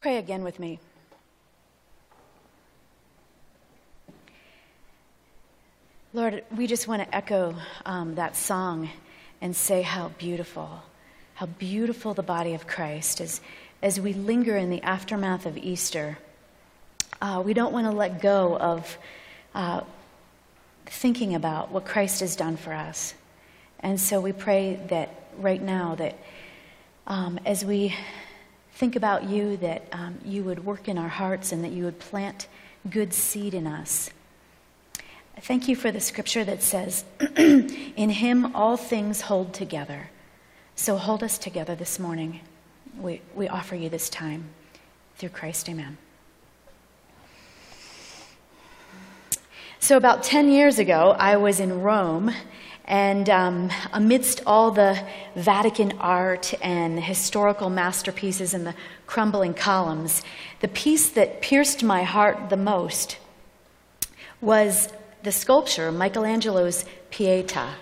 [0.00, 0.78] Pray again with me.
[6.14, 8.88] Lord, we just want to echo um, that song
[9.42, 10.70] and say how beautiful,
[11.34, 13.42] how beautiful the body of Christ is
[13.82, 16.16] as we linger in the aftermath of Easter.
[17.20, 18.96] Uh, we don't want to let go of
[19.54, 19.82] uh,
[20.86, 23.12] thinking about what Christ has done for us.
[23.80, 26.16] And so we pray that right now, that
[27.06, 27.94] um, as we
[28.80, 31.98] think about you, that um, you would work in our hearts and that you would
[31.98, 32.48] plant
[32.88, 34.08] good seed in us.
[35.42, 37.04] Thank you for the scripture that says,
[37.36, 40.08] In him all things hold together.
[40.76, 42.40] So hold us together this morning.
[42.98, 44.44] We, we offer you this time.
[45.16, 45.98] Through Christ, amen.
[49.78, 52.32] So, about 10 years ago, I was in Rome
[52.90, 55.00] and um, amidst all the
[55.36, 58.74] Vatican art and historical masterpieces and the
[59.06, 60.22] crumbling columns,
[60.58, 63.16] the piece that pierced my heart the most
[64.40, 64.88] was
[65.22, 67.74] the sculpture, Michelangelo's Pieta.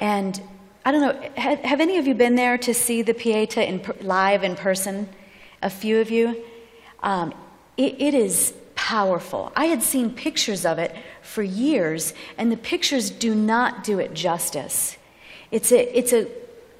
[0.00, 0.40] And
[0.86, 3.84] I don't know, have, have any of you been there to see the Pieta in,
[4.00, 5.10] live in person?
[5.62, 6.42] A few of you?
[7.02, 7.34] Um,
[7.76, 9.52] it, it is powerful.
[9.54, 14.14] I had seen pictures of it for years, and the pictures do not do it
[14.14, 14.96] justice.
[15.50, 16.28] It's a, it's a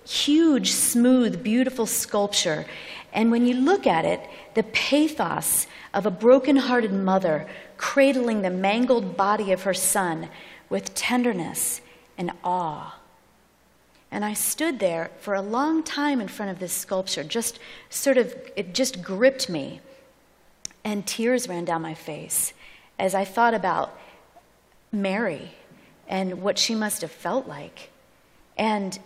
[0.06, 2.66] huge, smooth, beautiful sculpture.
[3.12, 4.20] And when you look at it,
[4.54, 10.28] the pathos of a broken-hearted mother cradling the mangled body of her son
[10.68, 11.80] with tenderness
[12.18, 12.98] and awe.
[14.10, 17.58] And I stood there for a long time in front of this sculpture, just
[17.90, 19.80] sort of, it just gripped me.
[20.84, 22.52] And tears ran down my face
[22.98, 23.98] as I thought about
[24.92, 25.52] Mary
[26.08, 27.90] and what she must have felt like.
[28.56, 28.98] And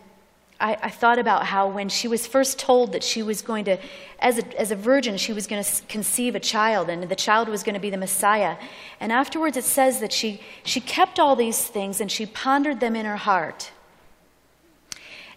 [0.60, 3.78] I, I, thought about how when she was first told that she was going to,
[4.18, 7.48] as a, as a virgin, she was going to conceive a child and the child
[7.48, 8.56] was going to be the Messiah.
[9.00, 12.94] And afterwards it says that she, she kept all these things and she pondered them
[12.94, 13.72] in her heart.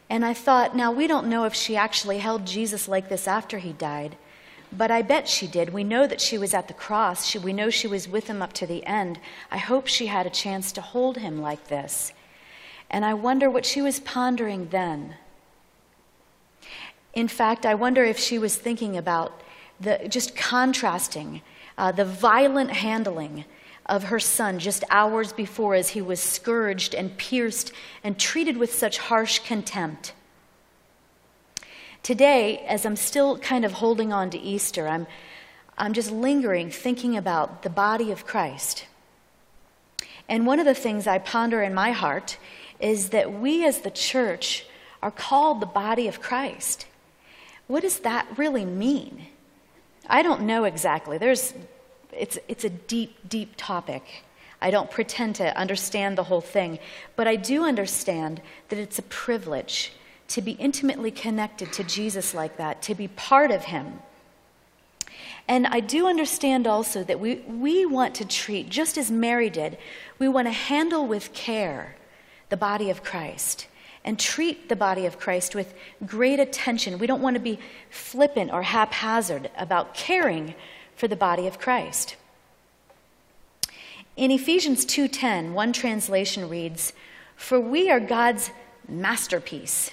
[0.10, 3.60] And I thought, now we don't know if she actually held Jesus like this after
[3.60, 4.18] he died.
[4.76, 5.72] But I bet she did.
[5.72, 7.26] We know that she was at the cross.
[7.26, 9.20] She, we know she was with him up to the end.
[9.52, 12.12] I hope she had a chance to hold him like this.
[12.90, 15.16] And I wonder what she was pondering then.
[17.14, 19.42] In fact, I wonder if she was thinking about
[19.80, 21.42] the, just contrasting
[21.78, 23.46] uh, the violent handling
[23.86, 27.72] of her son just hours before as he was scourged and pierced
[28.04, 30.14] and treated with such harsh contempt
[32.03, 35.08] Today, as I'm still kind of holding on to Easter, I'm,
[35.78, 38.86] I'm just lingering, thinking about the body of Christ.
[40.28, 42.38] And one of the things I ponder in my heart
[42.81, 44.66] is that we as the church
[45.02, 46.88] are called the body of Christ.
[47.68, 49.28] What does that really mean?
[50.06, 51.18] I don't know exactly.
[51.18, 51.53] There's,
[52.12, 54.25] it's, it's a deep, deep topic.
[54.62, 56.80] I don't pretend to understand the whole thing,
[57.16, 59.94] but I do understand that it's a privilege
[60.30, 64.00] to be intimately connected to Jesus like that, to be part of Him.
[65.48, 69.78] And I do understand also that we, we want to treat, just as Mary did,
[70.18, 71.96] we want to handle with care
[72.50, 73.68] the body of Christ
[74.06, 75.74] and treat the body of Christ with
[76.06, 77.00] great attention.
[77.00, 77.60] We don't want to be
[77.90, 80.56] flippant or haphazard about caring
[80.96, 82.16] for the body of Christ.
[84.16, 86.94] In Ephesians 2:10, one translation reads,
[87.36, 88.52] "For we are God's
[88.88, 89.92] masterpiece."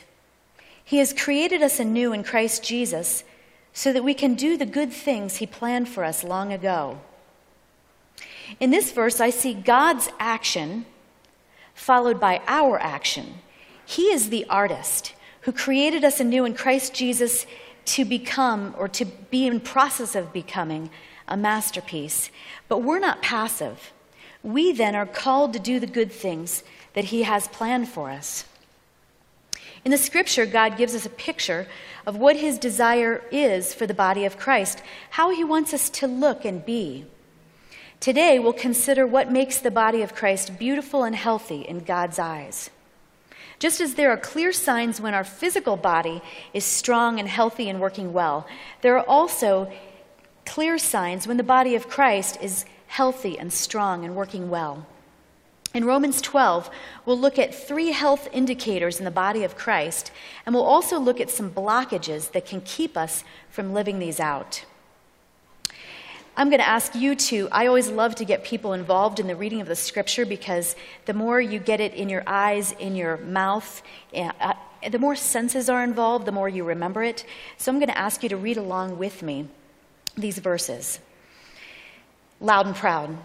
[0.90, 3.22] He has created us anew in Christ Jesus
[3.72, 6.98] so that we can do the good things He planned for us long ago.
[8.58, 10.86] In this verse, I see God's action
[11.74, 13.34] followed by our action.
[13.86, 17.46] He is the artist who created us anew in Christ Jesus
[17.84, 20.90] to become or to be in process of becoming
[21.28, 22.32] a masterpiece.
[22.66, 23.92] But we're not passive.
[24.42, 26.64] We then are called to do the good things
[26.94, 28.44] that He has planned for us.
[29.84, 31.66] In the scripture, God gives us a picture
[32.06, 36.06] of what his desire is for the body of Christ, how he wants us to
[36.06, 37.06] look and be.
[37.98, 42.70] Today, we'll consider what makes the body of Christ beautiful and healthy in God's eyes.
[43.58, 46.22] Just as there are clear signs when our physical body
[46.54, 48.46] is strong and healthy and working well,
[48.80, 49.70] there are also
[50.46, 54.86] clear signs when the body of Christ is healthy and strong and working well.
[55.72, 56.68] In Romans 12,
[57.06, 60.10] we'll look at three health indicators in the body of Christ,
[60.44, 64.64] and we'll also look at some blockages that can keep us from living these out.
[66.36, 67.48] I'm going to ask you to.
[67.52, 70.74] I always love to get people involved in the reading of the scripture because
[71.04, 73.82] the more you get it in your eyes, in your mouth,
[74.14, 74.54] uh,
[74.90, 77.24] the more senses are involved, the more you remember it.
[77.58, 79.48] So I'm going to ask you to read along with me.
[80.16, 80.98] these verses
[82.40, 83.16] loud and proud.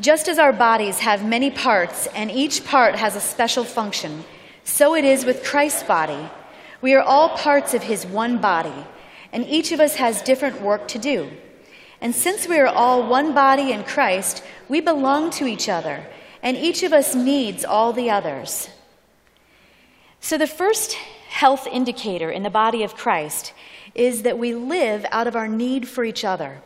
[0.00, 4.24] Just as our bodies have many parts and each part has a special function,
[4.62, 6.28] so it is with Christ's body.
[6.80, 8.86] We are all parts of his one body,
[9.32, 11.30] and each of us has different work to do.
[12.00, 16.06] And since we are all one body in Christ, we belong to each other,
[16.44, 18.68] and each of us needs all the others.
[20.20, 20.92] So, the first
[21.28, 23.52] health indicator in the body of Christ
[23.94, 26.62] is that we live out of our need for each other.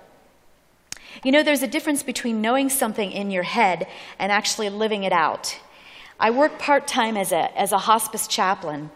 [1.22, 3.86] You know, there's a difference between knowing something in your head
[4.18, 5.58] and actually living it out.
[6.18, 8.90] I work part time as a, as a hospice chaplain,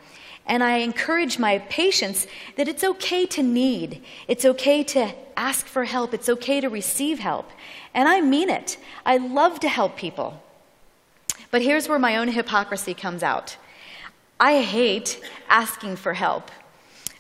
[0.47, 2.27] and I encourage my patients
[2.57, 7.19] that it's okay to need, it's okay to ask for help, it's okay to receive
[7.19, 7.51] help.
[7.95, 8.79] And I mean it.
[9.05, 10.43] I love to help people.
[11.51, 13.57] But here's where my own hypocrisy comes out
[14.39, 16.51] I hate asking for help.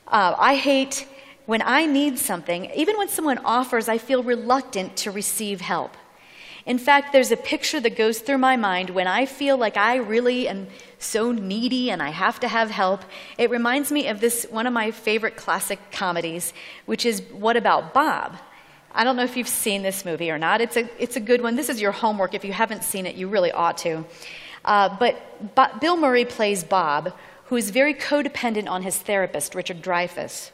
[0.07, 1.09] Uh, I hate
[1.47, 5.97] when I need something, even when someone offers, I feel reluctant to receive help.
[6.67, 9.97] In fact, there's a picture that goes through my mind when I feel like I
[9.97, 10.67] really am
[10.99, 13.03] so needy and I have to have help.
[13.39, 16.53] It reminds me of this one of my favorite classic comedies,
[16.87, 18.37] which is What About Bob?
[18.91, 20.61] I don't know if you've seen this movie or not.
[20.61, 21.55] It's a, it's a good one.
[21.55, 22.35] This is your homework.
[22.35, 24.05] If you haven't seen it, you really ought to.
[24.65, 27.13] Uh, but, Bill Murray plays Bob,
[27.45, 30.51] who is very codependent on his therapist, Richard Dreyfuss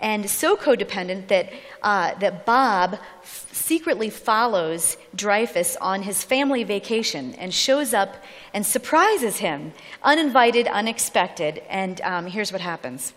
[0.00, 1.52] and so codependent that,
[1.82, 8.16] uh, that Bob f- secretly follows Dreyfuss on his family vacation and shows up
[8.52, 11.62] and surprises him, uninvited, unexpected.
[11.68, 13.12] And um, here's what happens.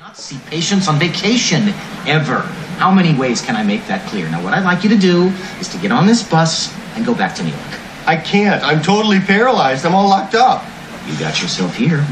[0.00, 1.68] Not see patients on vacation,
[2.08, 2.40] ever.
[2.78, 4.28] How many ways can I make that clear?
[4.28, 5.28] Now, what I'd like you to do
[5.60, 7.78] is to get on this bus and go back to New York.
[8.04, 8.64] I can't.
[8.64, 9.86] I'm totally paralyzed.
[9.86, 10.64] I'm all locked up.
[11.06, 12.04] You got yourself here.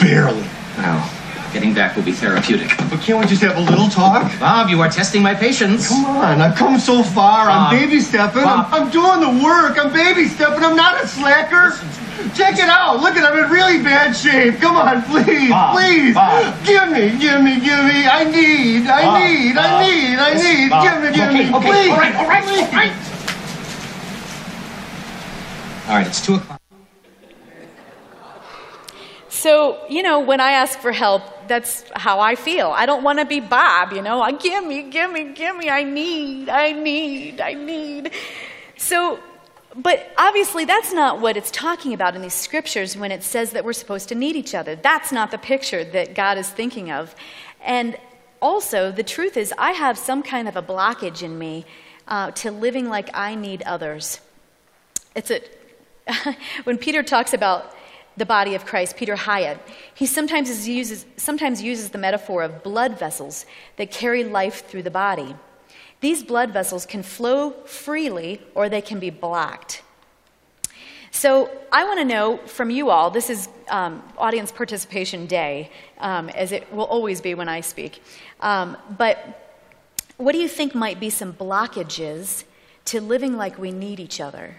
[0.00, 0.42] Barely.
[0.78, 1.15] Well,
[1.56, 2.68] Getting back will be therapeutic.
[2.90, 4.30] But can't we just have a little talk?
[4.38, 5.88] Bob, you are testing my patience.
[5.88, 7.46] Come on, I've come so far.
[7.46, 7.72] Bob.
[7.72, 8.44] I'm baby stepping.
[8.44, 9.82] I'm, I'm doing the work.
[9.82, 10.62] I'm baby stepping.
[10.62, 11.72] I'm not a slacker.
[12.36, 13.00] Check it out.
[13.00, 14.60] Look at I'm in really bad shape.
[14.60, 15.76] Come on, please, Bob.
[15.78, 16.14] please.
[16.14, 16.66] Bob.
[16.66, 18.04] Give me, give me, give me.
[18.04, 19.20] I need, I Bob.
[19.24, 19.64] need, Bob.
[19.64, 20.68] I need, I need.
[20.68, 20.84] Bob.
[20.84, 21.90] Give me, give okay, me, okay, please.
[21.90, 22.92] all right, all right, all right.
[25.88, 26.60] All right, it's two o'clock.
[29.30, 32.68] So, you know, when I ask for help, that's how I feel.
[32.70, 34.20] I don't want to be Bob, you know.
[34.20, 35.70] I give me, give me, give me.
[35.70, 38.12] I need, I need, I need.
[38.76, 39.18] So,
[39.74, 43.64] but obviously that's not what it's talking about in these scriptures when it says that
[43.64, 44.76] we're supposed to need each other.
[44.76, 47.14] That's not the picture that God is thinking of.
[47.64, 47.96] And
[48.40, 51.64] also, the truth is, I have some kind of a blockage in me
[52.06, 54.20] uh, to living like I need others.
[55.14, 55.40] It's a,
[56.64, 57.74] when Peter talks about
[58.16, 59.58] the body of Christ, Peter Hiett,
[59.94, 63.46] he sometimes uses, sometimes uses the metaphor of blood vessels
[63.76, 65.34] that carry life through the body.
[66.00, 69.82] These blood vessels can flow freely or they can be blocked.
[71.10, 76.28] So, I want to know from you all this is um, audience participation day, um,
[76.28, 78.02] as it will always be when I speak.
[78.40, 79.46] Um, but
[80.18, 82.44] what do you think might be some blockages
[82.86, 84.56] to living like we need each other?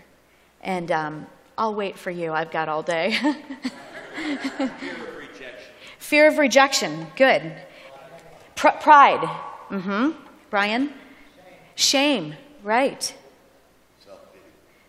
[0.62, 1.28] And um,
[1.58, 2.34] I'll wait for you.
[2.34, 3.14] I've got all day.
[3.18, 5.72] Fear of rejection.
[5.98, 7.08] Fear of rejection.
[7.16, 7.54] Good.
[8.56, 9.22] Pr- pride.
[9.70, 10.12] Mm-hmm.
[10.50, 10.94] Brian?
[11.76, 12.36] Shame.
[12.64, 13.16] Right.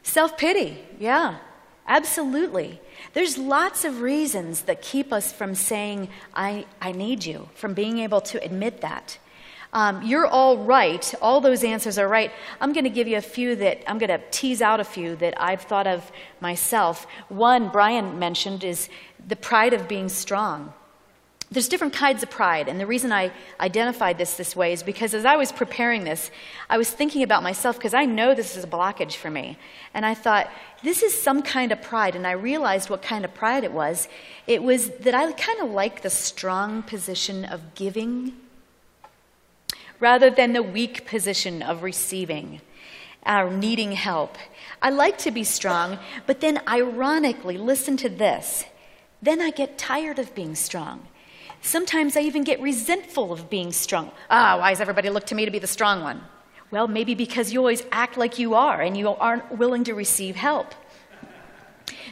[0.02, 0.78] Self pity.
[0.98, 1.38] Yeah.
[1.86, 2.80] Absolutely.
[3.14, 7.98] There's lots of reasons that keep us from saying, I, I need you, from being
[7.98, 9.18] able to admit that.
[9.72, 11.14] Um, you're all right.
[11.20, 12.32] All those answers are right.
[12.60, 15.16] I'm going to give you a few that I'm going to tease out a few
[15.16, 16.10] that I've thought of
[16.40, 17.06] myself.
[17.28, 18.88] One, Brian mentioned, is
[19.26, 20.72] the pride of being strong.
[21.50, 25.14] There's different kinds of pride, and the reason I identified this this way is because
[25.14, 26.30] as I was preparing this,
[26.68, 29.56] I was thinking about myself because I know this is a blockage for me.
[29.94, 30.50] And I thought,
[30.82, 34.08] this is some kind of pride, and I realized what kind of pride it was.
[34.46, 38.34] It was that I kind of like the strong position of giving
[40.00, 42.60] rather than the weak position of receiving
[43.26, 44.36] or needing help.
[44.80, 48.64] I like to be strong, but then ironically, listen to this.
[49.20, 51.06] Then I get tired of being strong.
[51.60, 54.12] Sometimes I even get resentful of being strong.
[54.30, 56.22] Ah, why does everybody look to me to be the strong one?
[56.70, 60.36] Well, maybe because you always act like you are and you aren't willing to receive
[60.36, 60.74] help.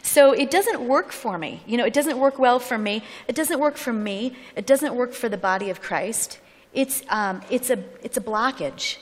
[0.02, 1.62] So it doesn't work for me.
[1.66, 3.02] You know, it doesn't work well for me.
[3.28, 4.36] It doesn't work for me.
[4.56, 6.38] It doesn't work for the body of Christ.
[6.76, 8.98] It's, um, it's, a, it's a blockage.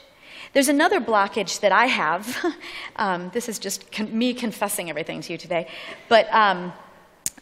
[0.52, 2.54] There's another blockage that I have.
[2.96, 5.66] um, this is just con- me confessing everything to you today.
[6.08, 6.72] But um,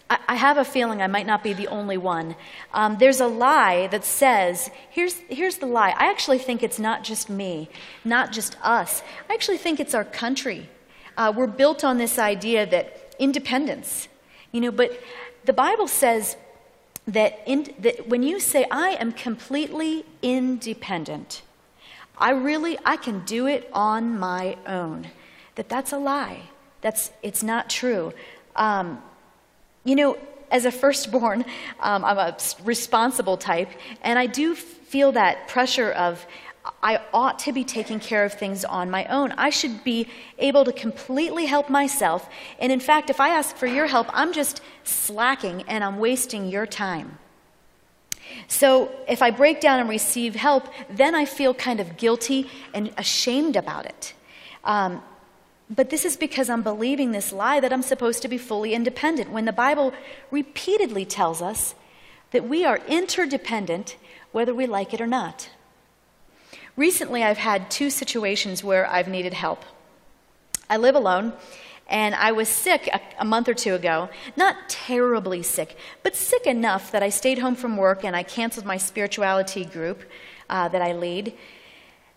[0.08, 2.34] I, I have a feeling I might not be the only one.
[2.72, 5.90] Um, there's a lie that says, here's, here's the lie.
[5.90, 7.68] I actually think it's not just me,
[8.02, 9.02] not just us.
[9.28, 10.70] I actually think it's our country.
[11.18, 14.08] Uh, we're built on this idea that independence,
[14.50, 14.98] you know, but
[15.44, 16.38] the Bible says
[17.06, 21.42] that, in, that when you say, I am completely independent,
[22.16, 25.09] I really, I can do it on my own,
[25.56, 26.42] that that's a lie.
[26.80, 28.12] That's, it's not true.
[28.56, 29.02] Um,
[29.85, 30.18] you know,
[30.50, 31.44] as a firstborn,
[31.80, 33.71] um, I'm a responsible type,
[34.02, 36.26] and I do feel that pressure of
[36.83, 39.33] I ought to be taking care of things on my own.
[39.33, 40.07] I should be
[40.38, 42.28] able to completely help myself.
[42.61, 46.49] And in fact, if I ask for your help, I'm just slacking and I'm wasting
[46.49, 47.19] your time.
[48.47, 52.92] So if I break down and receive help, then I feel kind of guilty and
[52.97, 54.14] ashamed about it.
[54.64, 55.02] Um,
[55.69, 59.31] but this is because I'm believing this lie that I'm supposed to be fully independent
[59.31, 59.92] when the Bible
[60.31, 61.75] repeatedly tells us
[62.31, 63.97] that we are interdependent
[64.33, 65.50] whether we like it or not.
[66.76, 69.64] Recently, I've had two situations where I've needed help.
[70.70, 71.34] I live alone,
[71.86, 74.08] and I was sick a, a, month or two ago.
[74.36, 78.64] Not terribly sick, but sick enough that I stayed home from work and I canceled
[78.64, 80.02] my spirituality group
[80.48, 81.34] uh, that I lead.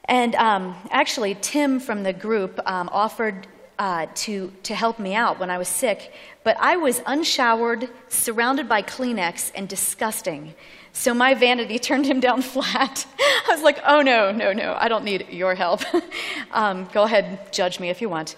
[0.06, 3.48] And um, actually, Tim from the group um, offered
[3.78, 6.14] uh, to, to help me out when I was sick,
[6.46, 10.54] but I was unshowered, surrounded by Kleenex, and disgusting.
[10.96, 13.06] So my vanity turned him down flat.
[13.20, 15.82] I was like, oh no, no, no, I don't need your help.
[16.52, 18.36] um, go ahead, judge me if you want.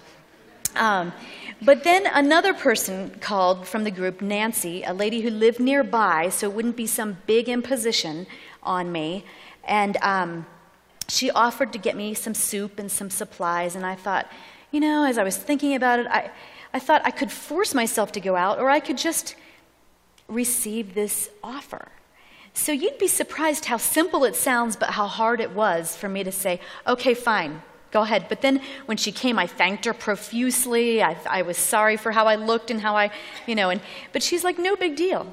[0.74, 1.12] Um,
[1.62, 6.50] but then another person called from the group, Nancy, a lady who lived nearby, so
[6.50, 8.26] it wouldn't be some big imposition
[8.62, 9.24] on me.
[9.64, 10.46] And um,
[11.08, 14.30] she offered to get me some soup and some supplies, and I thought,
[14.70, 16.30] you know, as I was thinking about it, I,
[16.74, 19.34] I thought I could force myself to go out, or I could just
[20.28, 21.88] receive this offer.
[22.54, 26.24] So you'd be surprised how simple it sounds, but how hard it was for me
[26.24, 28.26] to say, okay, fine, go ahead.
[28.28, 31.02] But then when she came, I thanked her profusely.
[31.02, 33.10] I, I was sorry for how I looked and how I,
[33.46, 33.80] you know, and,
[34.12, 35.32] but she's like, no big deal.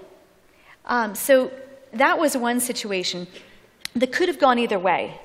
[0.86, 1.52] Um, so
[1.94, 3.28] that was one situation
[3.96, 5.20] that could have gone either way.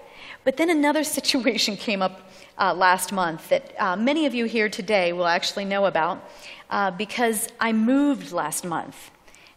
[0.44, 4.68] But then another situation came up uh, last month that uh, many of you here
[4.68, 6.28] today will actually know about
[6.70, 9.10] uh, because I moved last month.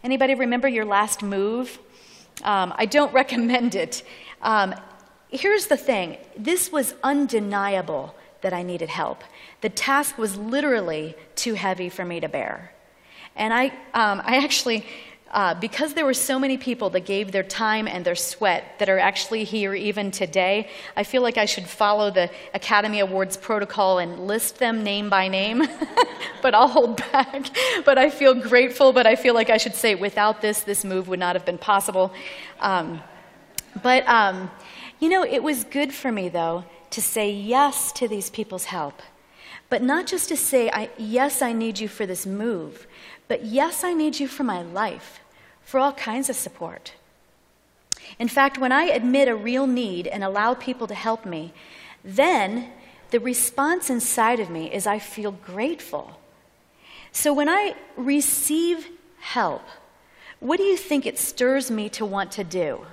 [0.03, 1.79] Anybody remember your last move?
[2.43, 4.03] Um, I don't recommend it.
[4.41, 4.75] Um,
[5.29, 9.23] here's the thing this was undeniable that I needed help.
[9.61, 12.73] The task was literally too heavy for me to bear.
[13.35, 14.85] And I, um, I actually
[15.33, 18.87] uh, because there were so many people that gave their time and their sweat that
[18.87, 23.97] are actually here even today, I feel like I should follow the Academy Awards protocol
[23.97, 25.67] and list them name by name.
[26.43, 27.47] but I'll hold back.
[27.83, 31.07] But I feel grateful, but I feel like I should say without this, this move
[31.07, 32.13] would not have been possible.
[32.59, 33.01] Um,
[33.81, 34.51] but, um,
[34.99, 39.01] you know, it was good for me, though, to say yes to these people's help.
[39.67, 42.85] But not just to say, I, yes, I need you for this move,
[43.27, 45.21] but yes, I need you for my life
[45.63, 46.93] for all kinds of support.
[48.19, 51.53] In fact, when I admit a real need and allow people to help me,
[52.03, 52.69] then
[53.11, 56.19] the response inside of me is I feel grateful.
[57.11, 58.87] So when I receive
[59.19, 59.63] help,
[60.39, 62.85] what do you think it stirs me to want to do?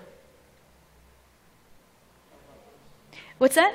[3.38, 3.74] What's that?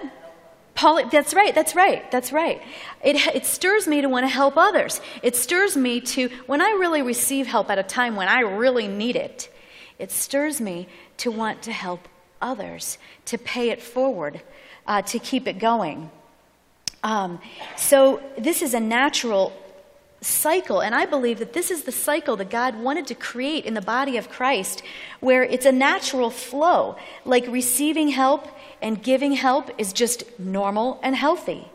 [0.76, 2.62] Paul, that's right, that's right, that's right.
[3.02, 5.00] It, it stirs me to want to help others.
[5.24, 8.88] It stirs me to, when I really receive help at a time when I really
[8.88, 9.50] need it,
[9.98, 12.10] it stirs me to want to help
[12.42, 14.42] others, to pay it forward,
[14.86, 16.12] uh, to keep it going.
[17.04, 17.40] Um,
[17.78, 19.54] so this is a natural
[20.20, 23.76] cycle, and I believe that this is the cycle that God wanted to create in
[23.76, 24.84] the body of Christ,
[25.20, 28.48] where it's a natural flow, like receiving help
[28.86, 31.68] and giving help is just normal and healthy?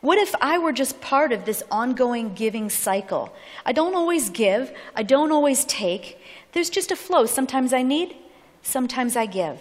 [0.00, 3.34] What if I were just part of this ongoing giving cycle?
[3.66, 6.16] I don't always give, I don't always take.
[6.52, 7.26] There's just a flow.
[7.26, 8.14] Sometimes I need,
[8.62, 9.58] sometimes I give.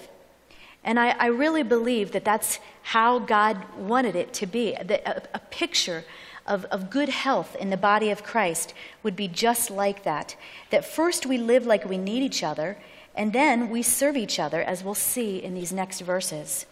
[0.83, 4.73] And I, I really believe that that's how God wanted it to be.
[4.73, 6.05] a, a picture
[6.45, 10.35] of, of good health in the body of Christ would be just like that.
[10.69, 12.77] That first we live like we need each other,
[13.17, 16.65] and then we serve each other, as we'll see in these next verses.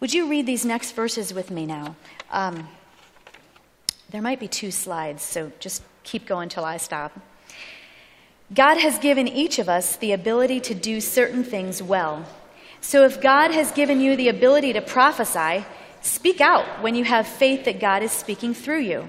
[0.00, 1.96] Would you read these next verses with me now?
[2.30, 2.68] Um,
[4.10, 7.18] there might be two slides, so just keep going till I stop.
[8.54, 12.24] God has given each of us the ability to do certain things well.
[12.80, 15.66] So if God has given you the ability to prophesy,
[16.00, 19.08] speak out when you have faith that God is speaking through you.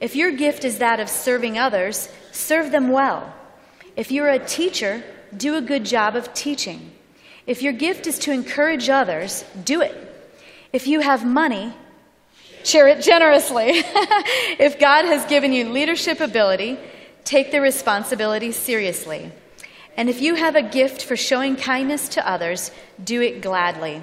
[0.00, 3.34] If your gift is that of serving others, serve them well.
[3.96, 5.04] If you're a teacher,
[5.38, 6.92] do a good job of teaching.
[7.46, 9.94] If your gift is to encourage others, do it.
[10.72, 11.72] If you have money,
[12.64, 13.70] share it generously.
[14.58, 16.78] if God has given you leadership ability,
[17.24, 19.30] take the responsibility seriously.
[19.96, 22.70] And if you have a gift for showing kindness to others,
[23.02, 24.02] do it gladly.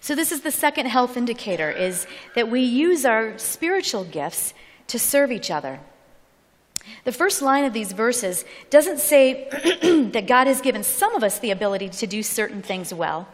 [0.00, 4.54] So this is the second health indicator is that we use our spiritual gifts
[4.88, 5.78] to serve each other.
[7.04, 9.48] The first line of these verses doesn't say
[10.12, 13.28] that God has given some of us the ability to do certain things well.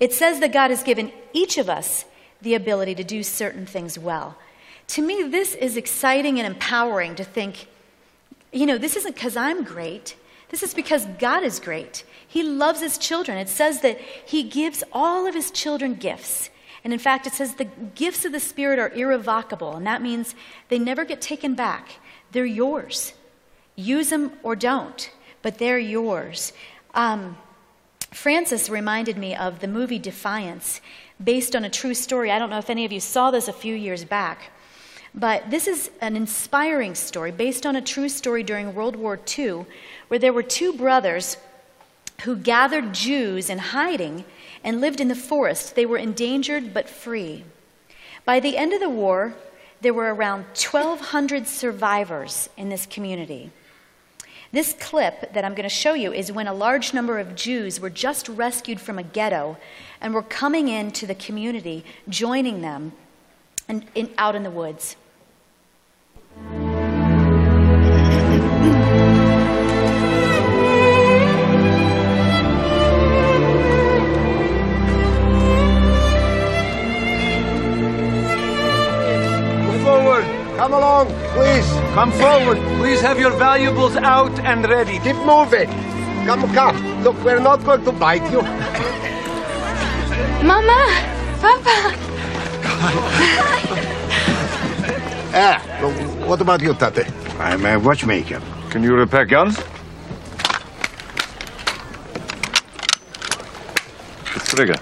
[0.00, 2.04] It says that God has given each of us
[2.40, 4.36] the ability to do certain things well.
[4.88, 7.66] To me, this is exciting and empowering to think,
[8.52, 10.16] you know, this isn't because I'm great.
[10.50, 12.04] This is because God is great.
[12.26, 13.36] He loves his children.
[13.38, 16.48] It says that he gives all of his children gifts.
[16.84, 20.34] And in fact, it says the gifts of the Spirit are irrevocable, and that means
[20.68, 21.96] they never get taken back.
[22.32, 23.14] They're yours.
[23.74, 25.10] Use them or don't,
[25.42, 26.52] but they're yours.
[26.94, 27.36] Um,
[28.12, 30.80] Francis reminded me of the movie Defiance,
[31.22, 32.30] based on a true story.
[32.30, 34.50] I don't know if any of you saw this a few years back,
[35.14, 39.66] but this is an inspiring story based on a true story during World War II,
[40.08, 41.36] where there were two brothers
[42.22, 44.24] who gathered Jews in hiding
[44.68, 45.74] and lived in the forest.
[45.76, 47.42] They were endangered but free.
[48.26, 49.34] By the end of the war,
[49.80, 53.50] there were around 1,200 survivors in this community.
[54.52, 57.80] This clip that I'm going to show you is when a large number of Jews
[57.80, 59.56] were just rescued from a ghetto
[60.02, 62.92] and were coming into the community, joining them
[63.70, 64.96] in, in, out in the woods.
[80.68, 81.66] Come along, please.
[81.94, 82.58] Come forward.
[82.76, 84.98] Please have your valuables out and ready.
[84.98, 85.66] Keep moving.
[86.26, 87.02] Come, come.
[87.02, 88.42] Look, we're not going to bite you.
[90.44, 90.80] Mama!
[91.40, 91.94] Papa!
[95.30, 95.58] Ah,
[96.26, 97.06] what about you, Tate?
[97.38, 98.40] I'm a watchmaker.
[98.70, 99.56] Can you repair guns?
[104.34, 104.76] The trigger.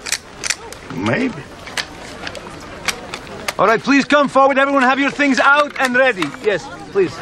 [0.95, 1.43] Maybe.
[3.59, 4.59] All right, please come forward.
[4.59, 6.25] Everyone have your things out and ready.
[6.43, 7.15] Yes, please.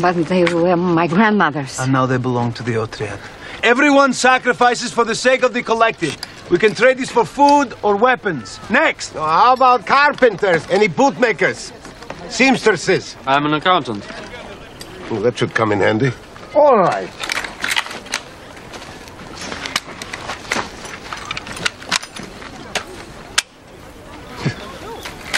[0.00, 1.80] But they were my grandmother's.
[1.80, 3.18] And now they belong to the Otriad.
[3.64, 6.16] Everyone sacrifices for the sake of the collective.
[6.50, 8.60] We can trade these for food or weapons.
[8.70, 9.14] Next!
[9.14, 10.64] Now, how about carpenters?
[10.70, 11.72] Any bootmakers?
[12.28, 13.16] Seamstresses?
[13.26, 14.06] I'm an accountant.
[15.10, 16.12] Oh, that should come in handy.
[16.54, 17.10] All right.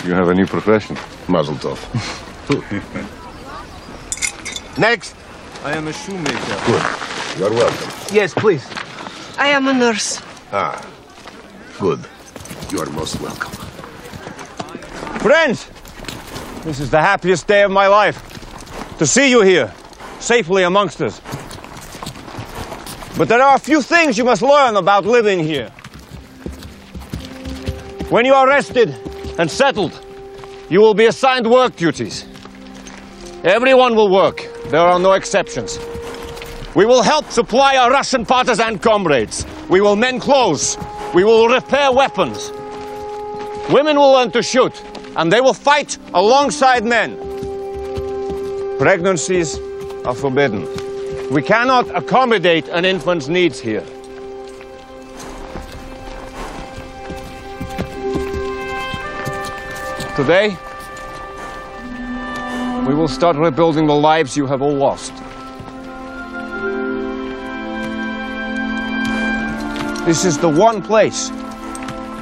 [0.04, 0.98] You have a new profession.
[1.28, 1.78] Mazel tov.
[4.78, 5.16] Next.
[5.64, 6.60] I am a shoemaker.
[6.66, 7.38] Good.
[7.38, 8.14] You're welcome.
[8.14, 8.68] Yes, please.
[9.38, 10.20] I am a nurse.
[10.52, 10.78] Ah,
[11.80, 12.06] good.
[12.70, 13.50] You are most welcome.
[15.20, 15.70] Friends,
[16.64, 18.20] this is the happiest day of my life.
[18.98, 19.72] To see you here,
[20.20, 21.18] safely amongst us.
[23.16, 25.70] But there are a few things you must learn about living here.
[28.10, 28.94] When you are rested
[29.38, 30.00] and settled,
[30.68, 32.26] you will be assigned work duties.
[33.44, 34.48] Everyone will work.
[34.66, 35.78] There are no exceptions.
[36.74, 39.46] We will help supply our Russian partisan comrades.
[39.68, 40.76] We will mend clothes.
[41.14, 42.50] We will repair weapons.
[43.70, 44.82] Women will learn to shoot,
[45.16, 47.16] and they will fight alongside men.
[48.78, 49.58] Pregnancies
[50.04, 50.66] are forbidden.
[51.30, 53.84] We cannot accommodate an infant's needs here.
[60.16, 60.56] Today,
[62.86, 65.12] we will start rebuilding the lives you have all lost.
[70.06, 71.30] This is the one place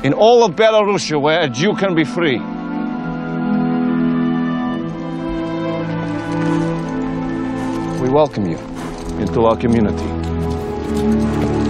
[0.04, 2.38] in all of Belarusia where a Jew can be free.
[8.00, 8.56] We welcome you
[9.20, 11.61] into our community.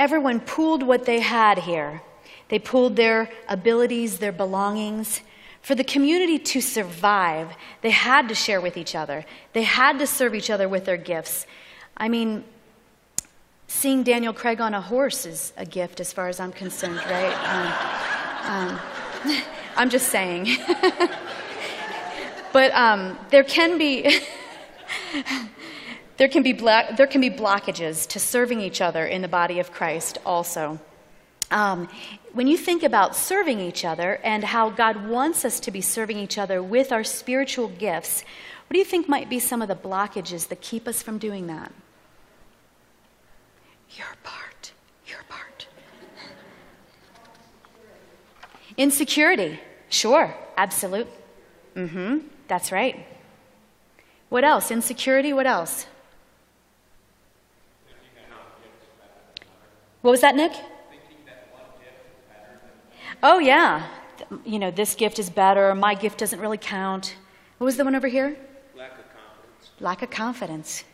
[0.00, 2.00] Everyone pooled what they had here.
[2.48, 5.20] They pooled their abilities, their belongings.
[5.60, 9.26] For the community to survive, they had to share with each other.
[9.52, 11.46] They had to serve each other with their gifts.
[11.98, 12.44] I mean,
[13.68, 18.48] seeing Daniel Craig on a horse is a gift as far as I'm concerned, right?
[18.48, 18.80] Um,
[19.28, 19.42] um,
[19.76, 20.48] I'm just saying.
[22.54, 24.18] but um, there can be.
[26.20, 29.72] there can, be there can be blockages to serving each other in the body of
[29.72, 30.78] Christ also.
[31.50, 31.88] um,
[32.34, 36.18] when you think about serving each other and how God wants us to be serving
[36.18, 38.22] each other with our spiritual gifts,
[38.66, 41.46] what do you think might be some of the blockages that keep us from doing
[41.46, 41.72] that?
[43.96, 44.72] Your part.
[45.06, 45.66] Your part.
[48.76, 49.58] Insecurity.
[49.88, 51.08] Sure, absolute.
[51.74, 52.18] Mm-hmm.
[52.46, 53.06] That's right.
[54.28, 54.70] What else?
[54.70, 55.86] Insecurity, what else?
[60.02, 60.52] What was that, Nick?
[63.22, 63.86] Oh, yeah.
[64.44, 67.16] You know, this gift is better, my gift doesn't really count.
[67.58, 68.36] What was the one over here?
[68.76, 69.70] Lack of confidence.
[69.80, 70.84] Lack of confidence.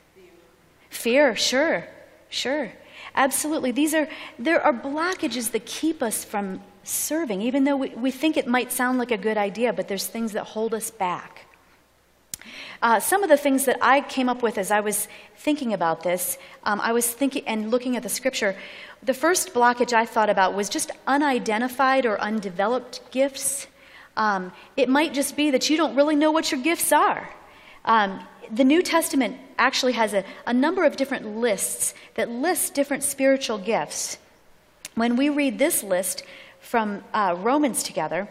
[0.90, 1.86] Fear, sure,
[2.28, 2.72] sure.
[3.14, 3.70] Absolutely.
[3.70, 8.36] These are, there are blockages that keep us from serving, even though we, we think
[8.36, 11.45] it might sound like a good idea, but there's things that hold us back.
[12.82, 16.02] Uh, some of the things that I came up with as I was thinking about
[16.02, 18.56] this, um, I was thinking and looking at the scripture.
[19.02, 23.66] The first blockage I thought about was just unidentified or undeveloped gifts.
[24.16, 27.28] Um, it might just be that you don't really know what your gifts are.
[27.84, 33.02] Um, the New Testament actually has a, a number of different lists that list different
[33.02, 34.18] spiritual gifts.
[34.94, 36.22] When we read this list
[36.60, 38.28] from uh, Romans together,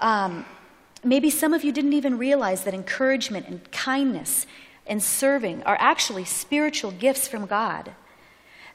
[0.00, 0.44] um,
[1.04, 4.46] maybe some of you didn't even realize that encouragement and kindness
[4.86, 7.92] and serving are actually spiritual gifts from God.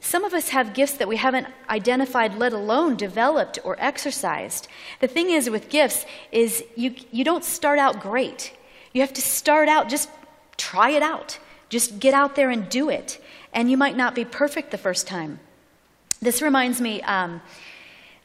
[0.01, 4.67] Some of us have gifts that we haven't identified, let alone developed or exercised.
[5.01, 8.53] The thing is with gifts is you, you don't start out great.
[8.93, 10.09] You have to start out, just
[10.57, 11.39] try it out.
[11.69, 13.21] Just get out there and do it.
[13.53, 15.39] And you might not be perfect the first time.
[16.21, 17.41] This reminds me, um,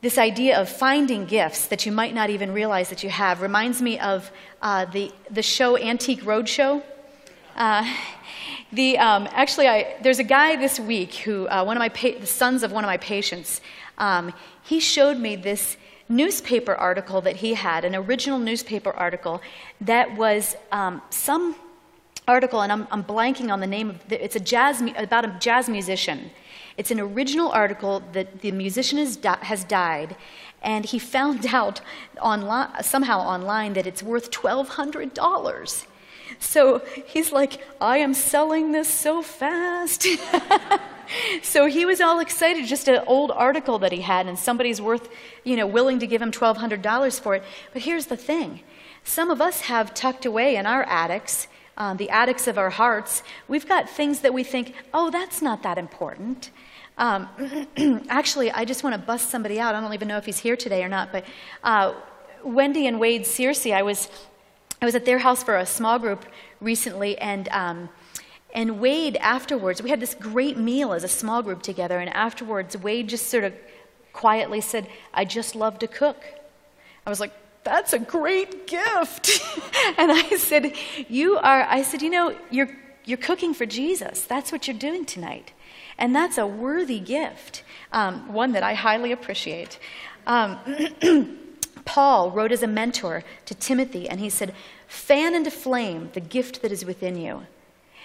[0.04, 3.80] this idea of finding gifts that you might not even realize that you have reminds
[3.80, 6.82] me of uh, the, the show Antique Roadshow.
[7.56, 7.90] Uh,
[8.72, 12.20] the, um, actually, I, there's a guy this week who, uh, one of my pa-
[12.20, 13.62] the sons of one of my patients,
[13.96, 19.40] um, he showed me this newspaper article that he had, an original newspaper article
[19.80, 21.56] that was um, some
[22.28, 25.34] article, and I'm, I'm, blanking on the name of the, it's a jazz about a
[25.40, 26.30] jazz musician.
[26.76, 30.16] It's an original article that the musician has, di- has died,
[30.62, 31.80] and he found out
[32.82, 35.86] somehow online that it's worth $1,200.
[36.40, 40.06] So he's like, I am selling this so fast.
[41.42, 45.08] so he was all excited, just an old article that he had, and somebody's worth,
[45.44, 47.44] you know, willing to give him $1,200 for it.
[47.72, 48.60] But here's the thing
[49.04, 53.22] some of us have tucked away in our attics um, the attics of our hearts,
[53.48, 56.50] we've got things that we think, oh, that's not that important.
[56.96, 57.28] Um,
[58.08, 59.74] actually, I just want to bust somebody out.
[59.74, 61.24] I don't even know if he's here today or not, but
[61.62, 61.94] uh,
[62.44, 64.08] Wendy and Wade Searcy, I was,
[64.80, 66.24] I was at their house for a small group
[66.60, 67.88] recently, and, um,
[68.54, 72.76] and Wade afterwards, we had this great meal as a small group together, and afterwards,
[72.76, 73.52] Wade just sort of
[74.12, 76.24] quietly said, I just love to cook.
[77.06, 77.32] I was like,
[77.64, 79.40] that's a great gift.
[79.98, 80.74] and I said,
[81.08, 82.68] You are, I said, You know, you're,
[83.04, 84.22] you're cooking for Jesus.
[84.22, 85.52] That's what you're doing tonight.
[85.98, 89.78] And that's a worthy gift, um, one that I highly appreciate.
[90.26, 90.58] Um,
[91.84, 94.54] Paul wrote as a mentor to Timothy, and he said,
[94.86, 97.46] Fan into flame the gift that is within you.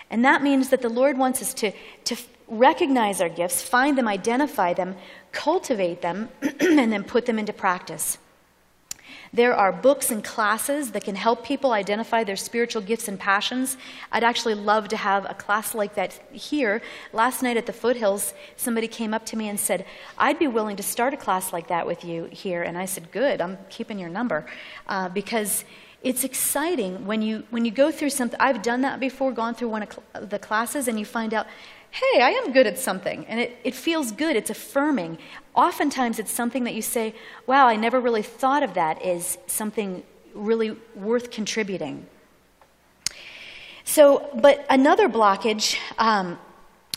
[0.10, 1.72] And that means that the Lord wants us to,
[2.06, 2.16] to
[2.48, 4.96] recognize our gifts, find them, identify them,
[5.32, 8.18] cultivate them, and then put them into practice.
[9.32, 13.78] There are books and classes that can help people identify their spiritual gifts and passions.
[14.12, 16.82] I'd actually love to have a class like that here.
[17.14, 19.86] Last night at the Foothills, somebody came up to me and said,
[20.18, 22.64] I'd be willing to start a class like that with you here.
[22.64, 24.46] And I said, Good, I'm keeping your number.
[24.88, 25.64] Uh, because
[26.02, 28.40] it's exciting when you, when you go through something.
[28.40, 31.46] I've done that before, gone through one of cl- the classes, and you find out,
[31.92, 33.26] hey, I am good at something.
[33.28, 35.18] And it, it feels good, it's affirming.
[35.56, 37.16] Oftentimes, it's something that you say,
[37.48, 42.06] wow, I never really thought of that as something really worth contributing.
[43.84, 46.38] So, but another blockage um,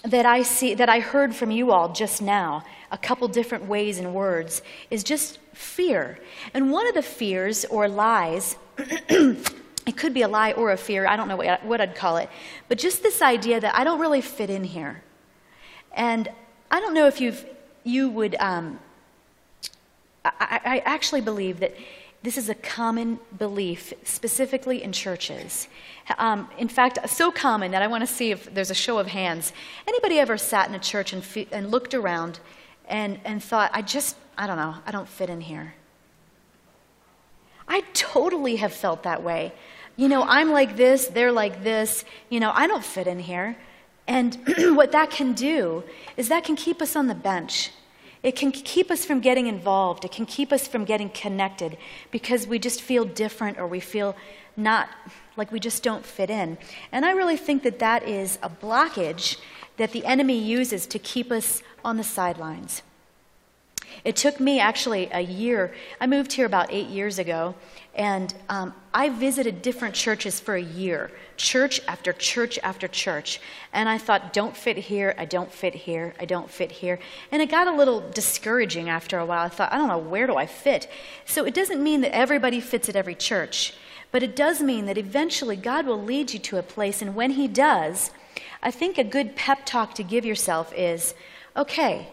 [0.05, 3.99] that I see, that I heard from you all just now, a couple different ways
[3.99, 6.19] and words, is just fear.
[6.53, 8.57] And one of the fears or lies
[9.87, 12.17] it could be a lie or a fear, I don't know what, what I'd call
[12.17, 12.29] it,
[12.69, 15.03] but just this idea that I don't really fit in here.
[15.93, 16.29] And
[16.71, 17.45] I don't know if you've,
[17.85, 18.79] you would, um,
[20.25, 21.75] I, I actually believe that
[22.23, 25.67] this is a common belief, specifically in churches.
[26.19, 29.09] Um, in fact, so common that I want to see if there's a show of
[29.09, 29.53] hands.
[29.89, 32.39] Anybody ever sat in a church and, fe- and looked around
[32.87, 35.75] and, and thought, I just, I don't know, I don't fit in here?
[37.73, 39.51] I totally have felt that way.
[39.97, 42.05] You know, I'm like this, they're like this.
[42.29, 43.57] You know, I don't fit in here.
[44.07, 44.37] And
[44.77, 45.83] what that can do
[46.19, 47.71] is that can keep us on the bench.
[48.23, 50.05] It can keep us from getting involved.
[50.05, 51.79] It can keep us from getting connected
[52.11, 54.15] because we just feel different or we feel
[54.55, 54.91] not
[55.39, 56.59] like we just don't fit in.
[56.93, 59.39] And I really think that that is a blockage
[59.79, 62.83] that the enemy uses to keep us on the sidelines.
[64.05, 65.75] It took me actually a year.
[66.01, 67.55] I moved here about eight years ago,
[67.95, 73.41] and um, I visited different churches for a year, church after church after church.
[73.73, 76.99] And I thought, don't fit here, I don't fit here, I don't fit here.
[77.31, 79.45] And it got a little discouraging after a while.
[79.45, 80.89] I thought, I don't know, where do I fit?
[81.27, 83.75] So it doesn't mean that everybody fits at every church,
[84.11, 87.33] but it does mean that eventually God will lead you to a place, and when
[87.33, 88.11] He does,
[88.63, 91.15] I think a good pep talk to give yourself is
[91.57, 92.09] okay,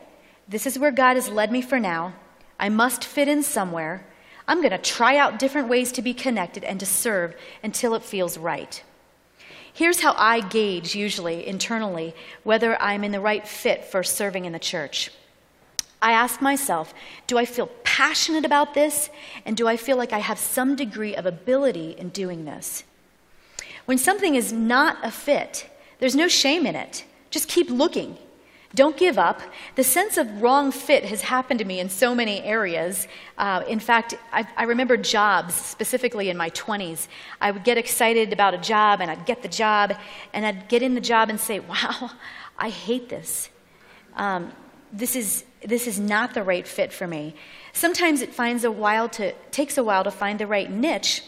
[0.50, 2.14] this is where God has led me for now.
[2.60, 4.04] I must fit in somewhere.
[4.48, 8.04] I'm going to try out different ways to be connected and to serve until it
[8.04, 8.84] feels right.
[9.72, 14.52] Here's how I gauge, usually internally, whether I'm in the right fit for serving in
[14.52, 15.12] the church.
[16.02, 16.94] I ask myself,
[17.28, 19.10] do I feel passionate about this?
[19.46, 22.84] And do I feel like I have some degree of ability in doing this?
[23.86, 27.06] When something is not a fit, there's no shame in it.
[27.30, 28.18] Just keep looking.
[28.76, 29.42] Don't give up.
[29.76, 33.08] The sense of wrong fit has happened to me in so many areas.
[33.38, 37.08] Uh, in fact, I, I, remember jobs, specifically in my 20s.
[37.42, 39.96] I would get excited about a job and I'd get the job
[40.34, 42.12] and I'd get in the job and say, wow,
[42.60, 43.50] I hate this.
[44.16, 44.52] Um,
[44.94, 47.34] this, is, this is not the right fit for me.
[47.74, 51.24] Sometimes it finds a while to, takes a while to find the right niche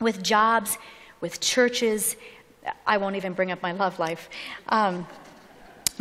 [0.00, 0.78] with jobs,
[1.20, 2.16] with churches.
[2.86, 4.30] I won't even bring up my love life.
[4.68, 5.06] Um,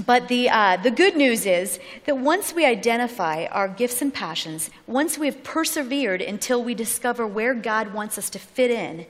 [0.05, 4.69] but the, uh, the good news is that once we identify our gifts and passions,
[4.87, 9.05] once we've persevered until we discover where God wants us to fit in,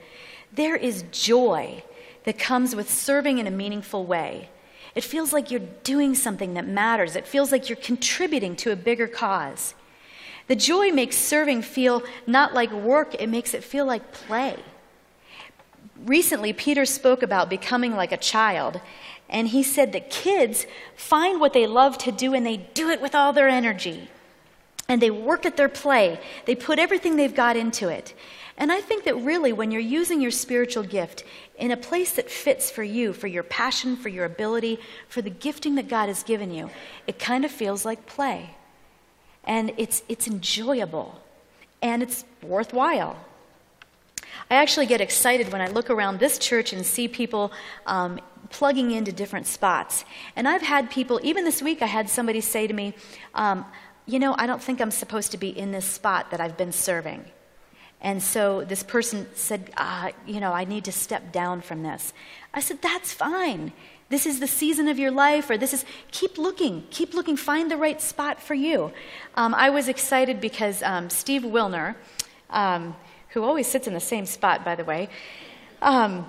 [0.52, 1.84] there is joy
[2.24, 4.48] that comes with serving in a meaningful way.
[4.94, 8.76] It feels like you're doing something that matters, it feels like you're contributing to a
[8.76, 9.74] bigger cause.
[10.48, 14.56] The joy makes serving feel not like work, it makes it feel like play.
[16.04, 18.80] Recently, Peter spoke about becoming like a child,
[19.30, 20.66] and he said that kids
[20.96, 24.10] find what they love to do and they do it with all their energy.
[24.88, 28.12] And they work at their play, they put everything they've got into it.
[28.58, 31.24] And I think that really, when you're using your spiritual gift
[31.56, 35.30] in a place that fits for you, for your passion, for your ability, for the
[35.30, 36.68] gifting that God has given you,
[37.06, 38.50] it kind of feels like play.
[39.44, 41.22] And it's, it's enjoyable
[41.80, 43.16] and it's worthwhile.
[44.50, 47.52] I actually get excited when I look around this church and see people
[47.86, 50.04] um, plugging into different spots.
[50.36, 52.94] And I've had people, even this week, I had somebody say to me,
[53.34, 53.64] um,
[54.06, 56.72] You know, I don't think I'm supposed to be in this spot that I've been
[56.72, 57.24] serving.
[58.02, 62.12] And so this person said, uh, You know, I need to step down from this.
[62.52, 63.72] I said, That's fine.
[64.10, 67.70] This is the season of your life, or this is, keep looking, keep looking, find
[67.70, 68.90] the right spot for you.
[69.36, 71.94] Um, I was excited because um, Steve Wilner,
[72.50, 72.96] um,
[73.28, 75.08] who always sits in the same spot, by the way,
[75.80, 76.28] um,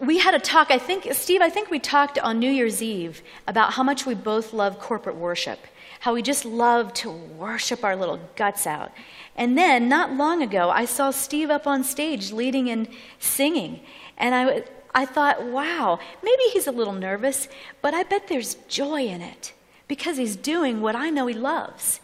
[0.00, 3.22] we had a talk, I think, Steve, I think we talked on New Year's Eve
[3.46, 5.58] about how much we both love corporate worship,
[6.00, 8.92] how we just love to worship our little guts out.
[9.36, 13.80] And then, not long ago, I saw Steve up on stage leading and singing.
[14.16, 17.48] And I, I thought, wow, maybe he's a little nervous,
[17.82, 19.52] but I bet there's joy in it
[19.88, 22.00] because he's doing what I know he loves.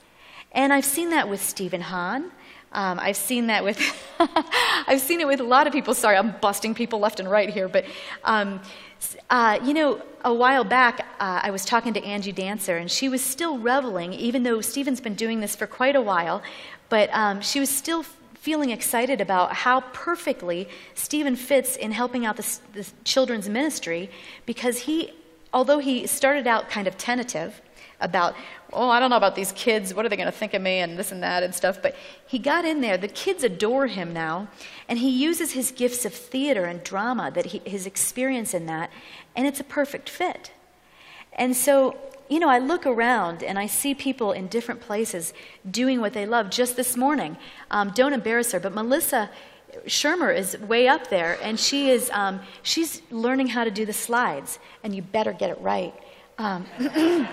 [0.52, 2.30] And I've seen that with Stephen Hahn.
[2.72, 3.78] Um, I've seen that with,
[4.86, 5.94] I've seen it with a lot of people.
[5.94, 7.84] Sorry, I'm busting people left and right here, but
[8.24, 8.60] um,
[9.30, 13.08] uh, you know, a while back, uh, I was talking to Angie Dancer, and she
[13.08, 16.42] was still reveling, even though Stephen's been doing this for quite a while,
[16.88, 18.04] but um, she was still
[18.34, 24.10] feeling excited about how perfectly Stephen fits in helping out the, the children's ministry
[24.46, 25.12] because he,
[25.52, 27.60] although he started out kind of tentative,
[28.02, 28.34] about,
[28.72, 29.94] oh, I don't know about these kids.
[29.94, 31.80] What are they going to think of me and this and that and stuff.
[31.80, 32.98] But he got in there.
[32.98, 34.48] The kids adore him now.
[34.88, 38.90] And he uses his gifts of theater and drama, that he, his experience in that,
[39.34, 40.52] and it's a perfect fit.
[41.32, 41.96] And so,
[42.28, 45.32] you know, I look around and I see people in different places
[45.70, 46.50] doing what they love.
[46.50, 47.38] Just this morning,
[47.70, 49.30] um, don't embarrass her, but Melissa
[49.86, 53.92] Shermer is way up there, and she is um, she's learning how to do the
[53.92, 55.94] slides, and you better get it right.
[56.38, 56.66] Um,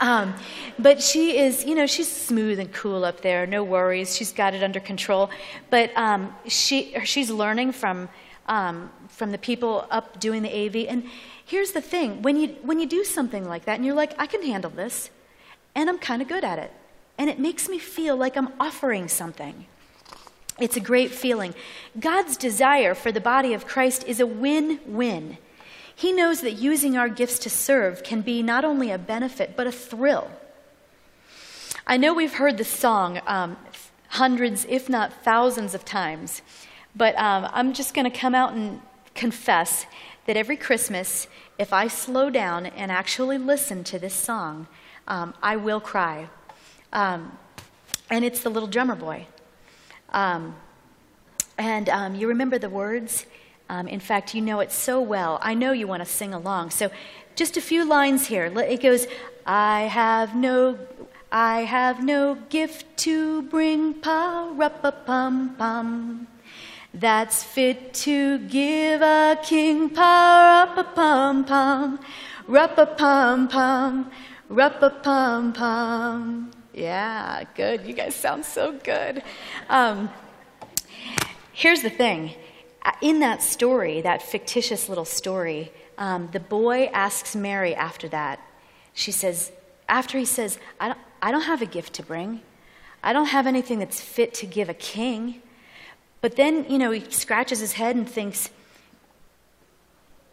[0.00, 0.34] Um,
[0.78, 4.16] but she is, you know, she's smooth and cool up there, no worries.
[4.16, 5.30] She's got it under control.
[5.70, 8.08] But um, she, she's learning from,
[8.46, 10.86] um, from the people up doing the AV.
[10.88, 11.04] And
[11.44, 14.26] here's the thing when you, when you do something like that and you're like, I
[14.26, 15.10] can handle this,
[15.74, 16.72] and I'm kind of good at it,
[17.18, 19.66] and it makes me feel like I'm offering something.
[20.58, 21.54] It's a great feeling.
[22.00, 25.36] God's desire for the body of Christ is a win win.
[25.96, 29.66] He knows that using our gifts to serve can be not only a benefit, but
[29.66, 30.30] a thrill.
[31.86, 33.56] I know we've heard the song um,
[34.08, 36.42] hundreds, if not thousands, of times,
[36.94, 38.82] but um, I'm just going to come out and
[39.14, 39.86] confess
[40.26, 41.28] that every Christmas,
[41.58, 44.66] if I slow down and actually listen to this song,
[45.08, 46.28] um, I will cry.
[46.92, 47.38] Um,
[48.10, 49.26] and it's the little drummer boy.
[50.10, 50.56] Um,
[51.56, 53.24] and um, you remember the words?
[53.68, 55.38] Um, in fact, you know it so well.
[55.42, 56.70] I know you want to sing along.
[56.70, 56.90] So,
[57.34, 58.46] just a few lines here.
[58.46, 59.06] It goes,
[59.44, 60.78] "I have no,
[61.32, 66.26] I have no gift to bring, pa pa pum pum,
[66.94, 71.98] that's fit to give a king, pa pa pum pum,
[72.46, 74.10] pa pum pum,
[74.48, 77.86] pa pum pum." Yeah, good.
[77.86, 79.22] You guys sound so good.
[79.68, 80.10] Um,
[81.52, 82.34] here's the thing
[83.00, 88.40] in that story, that fictitious little story, um, the boy asks Mary after that.
[88.94, 89.52] She says,
[89.88, 92.42] after he says, I don't, I don't have a gift to bring,
[93.02, 95.42] I don't have anything that's fit to give a king.
[96.20, 98.50] But then, you know, he scratches his head and thinks,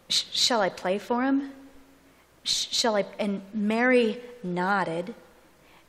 [0.08, 1.52] Shall I play for him?
[2.42, 3.06] Shall I?
[3.18, 5.14] And Mary nodded.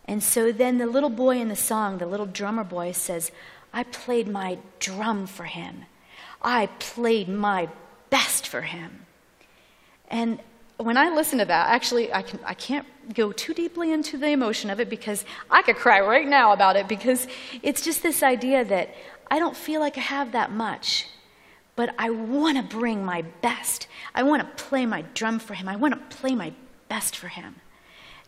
[0.06, 3.32] And so then the little boy in the song, the little drummer boy, says,
[3.74, 5.86] I played my drum for him.
[6.46, 7.68] I played my
[8.12, 9.08] best for him.
[10.10, 10.40] And
[10.78, 14.28] when I listen to that, actually, I, can, I can't go too deeply into the
[14.28, 17.28] emotion of it because I could cry right now about it because
[17.64, 18.94] it's just this idea that
[19.32, 21.08] I don't feel like I have that much,
[21.76, 23.88] but I want to bring my best.
[24.14, 25.68] I want to play my drum for him.
[25.68, 26.54] I want to play my
[26.90, 27.56] best for him.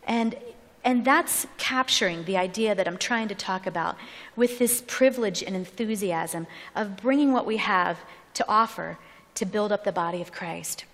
[0.04, 0.36] And
[0.84, 3.96] and that's capturing the idea that I'm trying to talk about
[4.36, 7.98] with this privilege and enthusiasm of bringing what we have
[8.34, 8.98] to offer
[9.34, 10.84] to build up the body of Christ.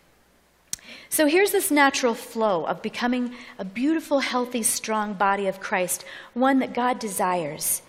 [1.08, 6.58] So here's this natural flow of becoming a beautiful, healthy, strong body of Christ, one
[6.58, 7.82] that God desires.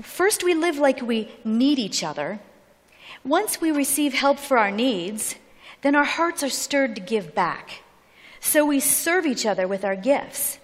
[0.00, 2.38] First, we live like we need each other.
[3.24, 5.36] Once we receive help for our needs,
[5.82, 7.82] then our hearts are stirred to give back.
[8.40, 10.58] So we serve each other with our gifts.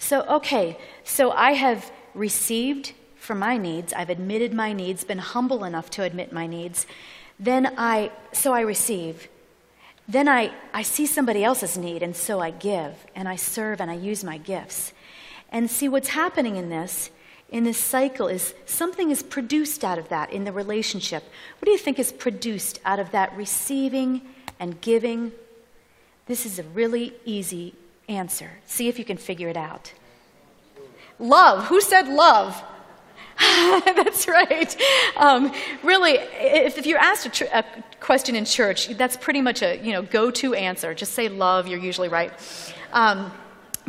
[0.00, 5.62] So, okay, so I have received for my needs, I've admitted my needs, been humble
[5.62, 6.86] enough to admit my needs.
[7.38, 9.28] Then I, so I receive.
[10.08, 13.90] Then I, I see somebody else's need, and so I give, and I serve, and
[13.90, 14.94] I use my gifts.
[15.52, 17.10] And see what's happening in this,
[17.50, 21.22] in this cycle, is something is produced out of that in the relationship.
[21.58, 24.22] What do you think is produced out of that receiving
[24.58, 25.32] and giving?
[26.24, 27.74] This is a really easy
[28.10, 28.50] answer.
[28.66, 29.92] See if you can figure it out.
[31.18, 31.66] Love.
[31.66, 32.62] Who said love?
[33.40, 34.76] that's right.
[35.16, 37.64] Um, really, if, if, you're asked a, tr- a,
[38.00, 40.94] question in church, that's pretty much a you know go-to answer.
[40.94, 41.66] Just say love.
[41.66, 42.32] You're usually right.
[42.92, 43.32] Um,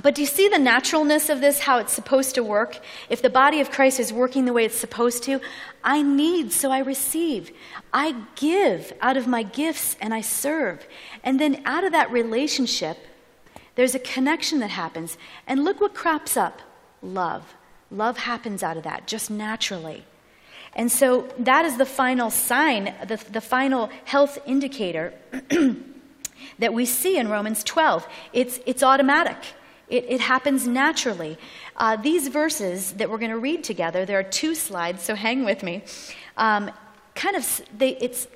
[0.01, 2.79] but do you see the naturalness of this, how it's supposed to work?
[3.09, 5.41] If the body of Christ is working the way it's supposed to,
[5.83, 7.51] I need, so I receive.
[7.93, 10.87] I give out of my gifts and I serve.
[11.23, 12.97] And then out of that relationship,
[13.81, 15.17] there's a connection that happens.
[15.47, 16.61] And look what crops up
[17.01, 17.55] love.
[17.89, 20.05] Love happens out of that just naturally.
[20.75, 25.15] And so that is the final sign, the, the final health indicator
[26.59, 28.07] that we see in Romans 12.
[28.33, 29.37] It's, it's automatic,
[29.89, 31.39] it, it happens naturally.
[31.75, 35.43] Uh, these verses that we're going to read together, there are two slides, so hang
[35.43, 35.81] with me.
[36.37, 36.69] Um,
[37.15, 38.27] kind of, they, it's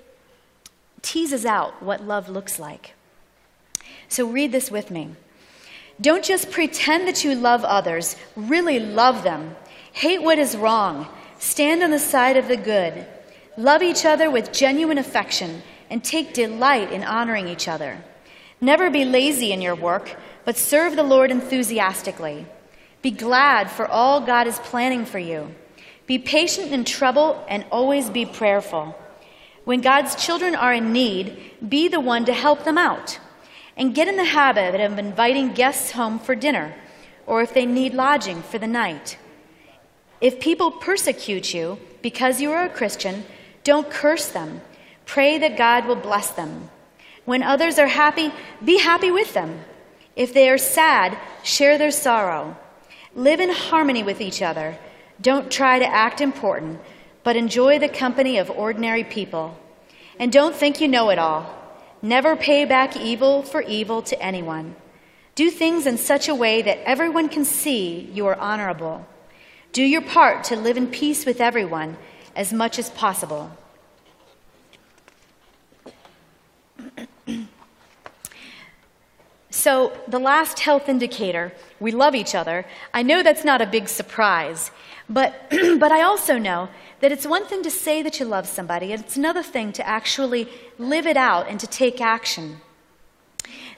[1.03, 2.95] teases out what love looks like.
[4.09, 5.11] So read this with me.
[6.01, 9.55] Don't just pretend that you love others, really love them.
[9.93, 11.07] Hate what is wrong.
[11.39, 13.07] Stand on the side of the good.
[13.57, 18.03] Love each other with genuine affection and take delight in honoring each other.
[18.59, 22.45] Never be lazy in your work, but serve the Lord enthusiastically.
[23.01, 25.53] Be glad for all God is planning for you.
[26.07, 28.95] Be patient in trouble and always be prayerful.
[29.63, 33.19] When God's children are in need, be the one to help them out
[33.77, 36.73] and get in the habit of inviting guests home for dinner
[37.25, 39.17] or if they need lodging for the night.
[40.21, 43.25] If people persecute you because you are a Christian,
[43.63, 44.61] don't curse them.
[45.05, 46.69] Pray that God will bless them.
[47.25, 48.31] When others are happy,
[48.63, 49.59] be happy with them.
[50.15, 52.55] If they are sad, share their sorrow.
[53.15, 54.77] Live in harmony with each other.
[55.21, 56.79] Don't try to act important,
[57.23, 59.57] but enjoy the company of ordinary people.
[60.19, 61.64] And don't think you know it all.
[62.01, 64.75] Never pay back evil for evil to anyone.
[65.35, 69.05] Do things in such a way that everyone can see you are honorable.
[69.73, 71.97] Do your part to live in peace with everyone
[72.35, 73.51] as much as possible.
[79.49, 82.65] so, the last health indicator, we love each other.
[82.93, 84.71] I know that's not a big surprise,
[85.09, 86.69] but, but I also know
[87.01, 89.87] that it's one thing to say that you love somebody, and it's another thing to
[89.87, 90.47] actually
[90.77, 92.61] live it out and to take action.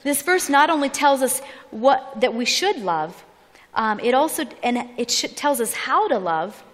[0.02, 3.24] This verse not only tells us what, that we should love,
[3.74, 6.64] um, it also and it tells us how to love,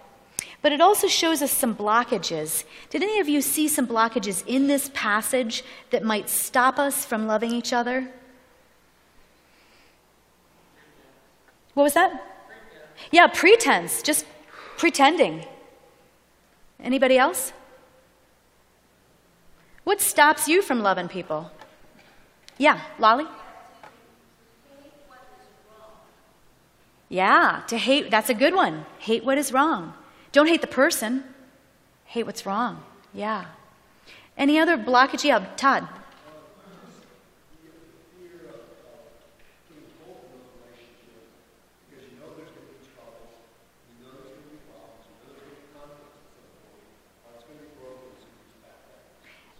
[0.61, 2.63] but it also shows us some blockages.
[2.89, 7.27] Did any of you see some blockages in this passage that might stop us from
[7.27, 8.09] loving each other?
[11.75, 12.23] What was that?
[13.11, 14.25] Yeah, pretense, just
[14.77, 15.45] pretending.
[16.79, 17.53] Anybody else?
[19.83, 21.51] What stops you from loving people?
[22.57, 23.27] Yeah, Lolly?
[27.09, 28.85] Yeah, to hate, that's a good one.
[28.99, 29.93] Hate what is wrong.
[30.31, 31.23] Don't hate the person,
[32.05, 32.83] hate what's wrong.
[33.13, 33.45] Yeah.
[34.37, 35.23] Any other blockage?
[35.23, 35.87] Yeah, Todd.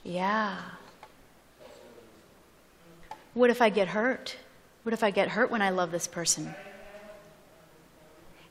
[0.06, 0.56] Yeah.
[3.34, 4.38] What if I get hurt?
[4.84, 6.54] What if I get hurt when I love this person?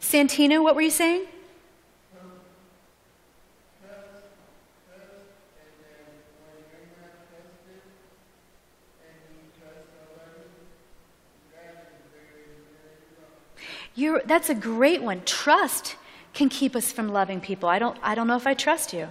[0.01, 1.27] Santino, what were you saying?
[13.97, 15.23] You're, that's a great one.
[15.25, 15.95] Trust
[16.33, 17.69] can keep us from loving people.
[17.69, 19.09] I don't, I don't know if I trust you.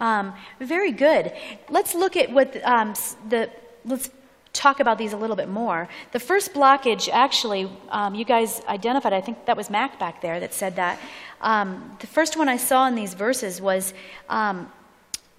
[0.00, 1.32] Um, very good.
[1.68, 2.94] Let's look at what um,
[3.28, 3.50] the,
[3.84, 4.10] let's
[4.52, 5.88] talk about these a little bit more.
[6.12, 10.40] The first blockage, actually, um, you guys identified, I think that was Mac back there
[10.40, 10.98] that said that.
[11.40, 13.94] Um, the first one I saw in these verses was
[14.28, 14.70] um,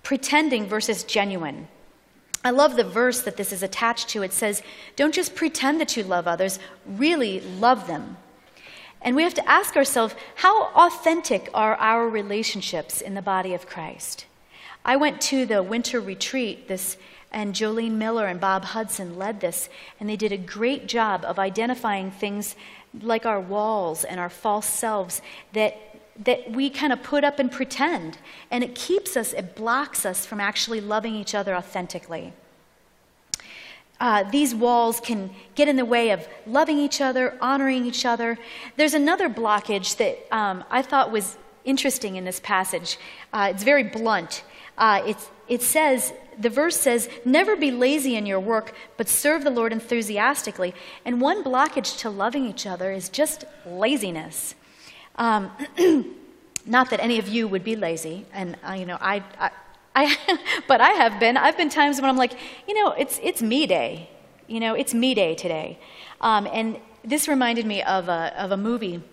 [0.03, 1.67] pretending versus genuine.
[2.43, 4.23] I love the verse that this is attached to.
[4.23, 4.63] It says,
[4.95, 8.17] Don't just pretend that you love others, really love them.
[9.03, 13.67] And we have to ask ourselves, how authentic are our relationships in the body of
[13.67, 14.25] Christ?
[14.83, 16.97] I went to the winter retreat this
[17.31, 19.69] and Jolene Miller and Bob Hudson led this,
[19.99, 22.55] and they did a great job of identifying things
[23.01, 25.21] like our walls and our false selves
[25.53, 25.77] that,
[26.21, 28.17] that we kind of put up and pretend.
[28.49, 32.33] And it keeps us, it blocks us from actually loving each other authentically.
[34.01, 38.37] Uh, these walls can get in the way of loving each other, honoring each other.
[38.75, 42.97] There's another blockage that um, I thought was interesting in this passage.
[43.31, 44.43] Uh, it's very blunt.
[44.77, 45.13] Uh,
[45.51, 49.73] it says, the verse says, Never be lazy in your work, but serve the Lord
[49.73, 50.73] enthusiastically.
[51.03, 54.55] And one blockage to loving each other is just laziness.
[55.17, 55.51] Um,
[56.65, 59.51] not that any of you would be lazy, and uh, you know, I, I,
[59.93, 61.35] I but I have been.
[61.35, 62.33] I've been times when I'm like,
[62.67, 64.09] you know, it's it's me day.
[64.47, 65.79] You know, it's me day today.
[66.21, 69.03] Um, and this reminded me of a of a movie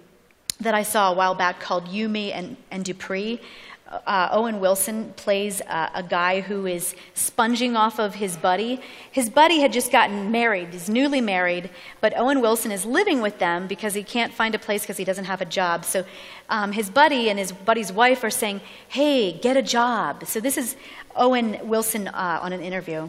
[0.61, 3.41] that I saw a while back called You, Me, and, and Dupree
[3.89, 8.80] uh, Owen Wilson plays uh, a guy who is sponging off of his buddy.
[9.11, 11.70] His buddy had just gotten married, he's newly married,
[12.01, 15.05] but Owen Wilson is living with them because he can't find a place because he
[15.05, 15.84] doesn't have a job.
[15.84, 16.05] So
[16.51, 20.26] um, his buddy and his buddy's wife are saying, Hey, get a job.
[20.26, 20.76] So this is
[21.16, 23.09] Owen Wilson uh, on an interview.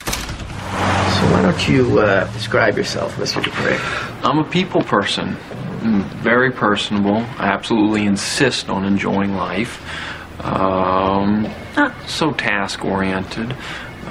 [0.00, 0.08] So
[1.30, 3.42] why don't you uh, describe yourself, Mr.
[3.42, 3.78] Dupree?
[4.28, 5.36] I'm a people person
[5.82, 7.16] very personable.
[7.16, 9.80] I absolutely insist on enjoying life.
[10.44, 13.56] Um, not so task oriented.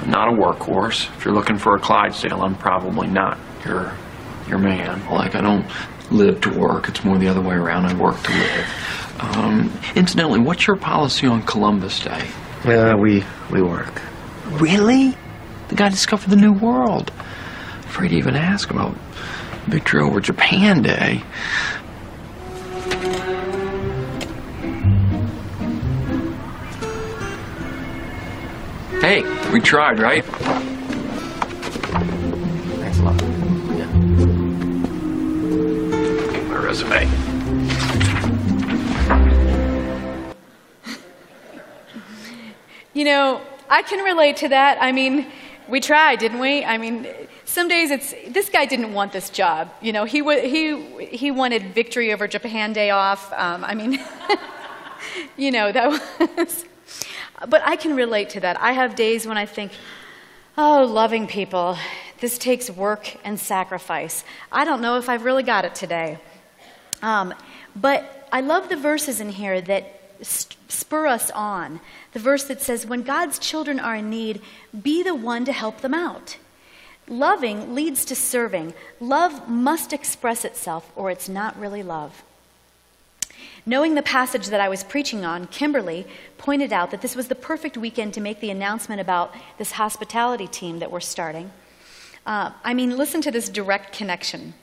[0.06, 1.08] Not a workhorse.
[1.16, 3.92] If you're looking for a Clydesdale, I'm probably not your
[4.48, 5.06] your man.
[5.10, 5.66] Like I don't
[6.10, 6.88] live to work.
[6.88, 7.86] It's more the other way around.
[7.86, 9.16] I work to live.
[9.20, 12.28] Um, incidentally, what's your policy on Columbus Day?
[12.64, 14.02] Uh, we we work.
[14.46, 15.16] Really?
[15.68, 17.12] The guy discovered the new world.
[17.84, 18.96] Afraid to even ask about
[19.66, 21.22] Victory over Japan Day.
[29.00, 30.24] Hey, we tried, right?
[32.82, 33.20] Thanks a lot.
[33.76, 33.86] Yeah.
[36.48, 37.08] My resume.
[42.94, 44.78] You know, I can relate to that.
[44.80, 45.26] I mean,
[45.68, 46.64] we tried, didn't we?
[46.64, 47.06] I mean,
[47.52, 49.70] some days it's this guy didn't want this job.
[49.82, 53.30] You know, he he he wanted victory over Japan Day off.
[53.34, 54.00] Um, I mean,
[55.36, 55.88] you know that
[56.36, 56.64] was.
[57.46, 58.58] But I can relate to that.
[58.60, 59.72] I have days when I think,
[60.56, 61.76] oh, loving people,
[62.20, 64.24] this takes work and sacrifice.
[64.50, 66.18] I don't know if I've really got it today.
[67.02, 67.34] Um,
[67.74, 69.84] but I love the verses in here that
[70.22, 71.80] spur us on.
[72.12, 74.40] The verse that says, When God's children are in need,
[74.82, 76.36] be the one to help them out.
[77.08, 78.74] Loving leads to serving.
[79.00, 82.22] Love must express itself, or it's not really love.
[83.64, 87.34] Knowing the passage that I was preaching on, Kimberly pointed out that this was the
[87.34, 91.50] perfect weekend to make the announcement about this hospitality team that we're starting.
[92.26, 94.54] Uh, I mean, listen to this direct connection.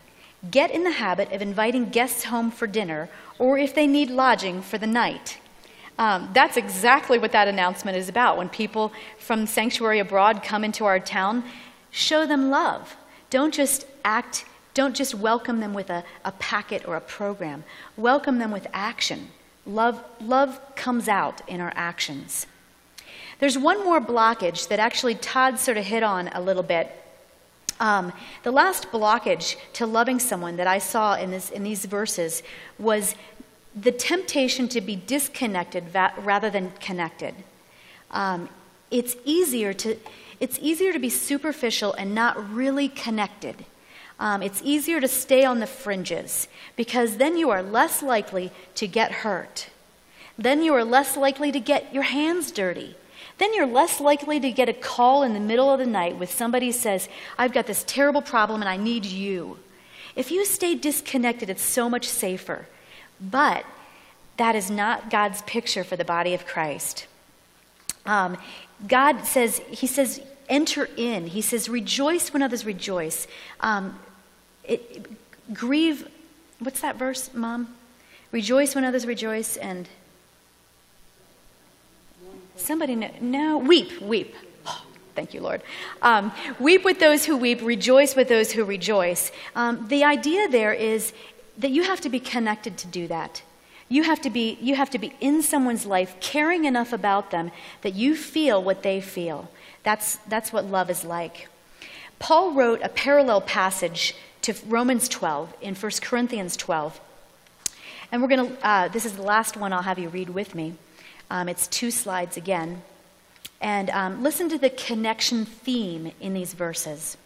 [0.50, 4.62] Get in the habit of inviting guests home for dinner, or if they need lodging
[4.62, 5.38] for the night.
[5.98, 8.38] Um, that's exactly what that announcement is about.
[8.38, 11.44] When people from Sanctuary Abroad come into our town,
[11.92, 12.96] show them love.
[13.30, 17.64] Don't just act, don't just welcome them with a, a packet or a program.
[17.98, 19.30] Welcome them with action.
[19.66, 22.48] Love, love comes out in our actions.
[23.40, 26.92] There's one more blockage that actually Todd sort of hit on a little bit.
[27.80, 28.12] Um,
[28.44, 32.44] the last blockage to loving someone that I saw in, this, in these verses
[32.78, 33.16] was
[33.76, 37.34] the temptation to be disconnected va- rather than connected.
[38.12, 38.50] Um,
[38.92, 39.98] it's easier to
[40.40, 43.66] it's easier to be superficial and not really connected.
[44.20, 48.88] Um, it's easier to stay on the fringes because then you are less likely to
[48.88, 49.70] get hurt.
[50.38, 52.96] Then you are less likely to get your hands dirty.
[53.38, 56.32] Then you're less likely to get a call in the middle of the night with
[56.32, 59.60] somebody says, I've got this terrible problem and I need you.
[60.16, 62.68] If you stay disconnected, it's so much safer.
[63.22, 63.66] But
[64.36, 67.08] that is not God's picture for the body of Christ.
[68.06, 68.38] Um,
[68.88, 71.28] God says, He says, enter in.
[71.28, 73.28] He says, rejoice when others rejoice.
[73.62, 74.00] Um,
[74.64, 75.08] it,
[75.54, 76.08] grieve,
[76.60, 77.76] what's that verse, Mom?
[78.32, 79.88] Rejoice when others rejoice and.
[82.56, 84.36] Somebody know, no, weep, weep.
[84.66, 84.84] Oh,
[85.16, 85.62] thank you, Lord.
[86.02, 89.32] Um, weep with those who weep, rejoice with those who rejoice.
[89.56, 91.14] Um, the idea there is
[91.58, 93.41] that you have to be connected to do that.
[93.88, 97.52] You have to be you have to be in someone's life caring enough about them
[97.82, 99.50] that you feel what they feel.
[99.84, 101.48] That's that's what love is like.
[102.20, 107.00] Paul wrote a parallel passage to Romans 12 in 1 Corinthians 12.
[108.12, 110.56] And we're going to, uh, this is the last one I'll have you read with
[110.56, 110.74] me.
[111.30, 112.82] Um, it's two slides again.
[113.62, 117.18] And um, listen to the connection theme in these verses.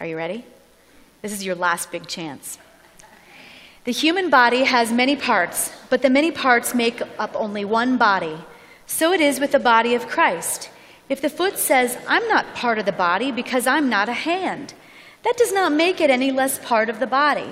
[0.00, 0.44] Are you ready?
[1.22, 2.58] This is your last big chance.
[3.84, 8.38] The human body has many parts, but the many parts make up only one body.
[8.86, 10.70] So it is with the body of Christ.
[11.08, 14.74] If the foot says, I'm not part of the body because I'm not a hand,
[15.22, 17.50] that does not make it any less part of the body.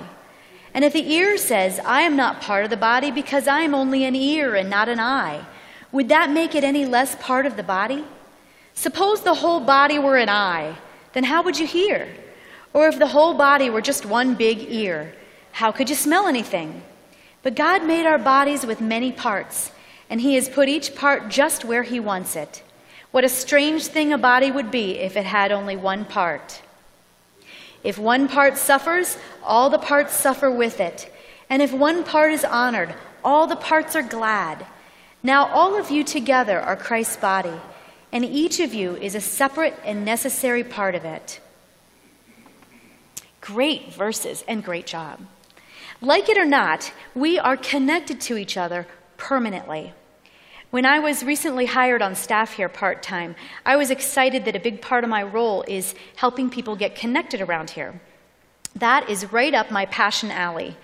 [0.73, 3.75] And if the ear says, I am not part of the body because I am
[3.75, 5.45] only an ear and not an eye,
[5.91, 8.03] would that make it any less part of the body?
[8.73, 10.75] Suppose the whole body were an eye,
[11.13, 12.07] then how would you hear?
[12.73, 15.13] Or if the whole body were just one big ear,
[15.51, 16.81] how could you smell anything?
[17.43, 19.71] But God made our bodies with many parts,
[20.09, 22.63] and He has put each part just where He wants it.
[23.13, 26.63] What a strange thing a body would be if it had only one part.
[27.83, 31.13] If one part suffers, all the parts suffer with it.
[31.47, 32.91] And if one part is honored,
[33.23, 34.65] all the parts are glad.
[35.21, 37.53] Now all of you together are Christ's body,
[38.11, 41.39] and each of you is a separate and necessary part of it.
[43.41, 45.19] Great verses and great job.
[46.01, 48.87] Like it or not, we are connected to each other
[49.17, 49.93] permanently.
[50.73, 54.59] When I was recently hired on staff here part time, I was excited that a
[54.59, 58.01] big part of my role is helping people get connected around here.
[58.73, 60.75] That is right up my passion alley.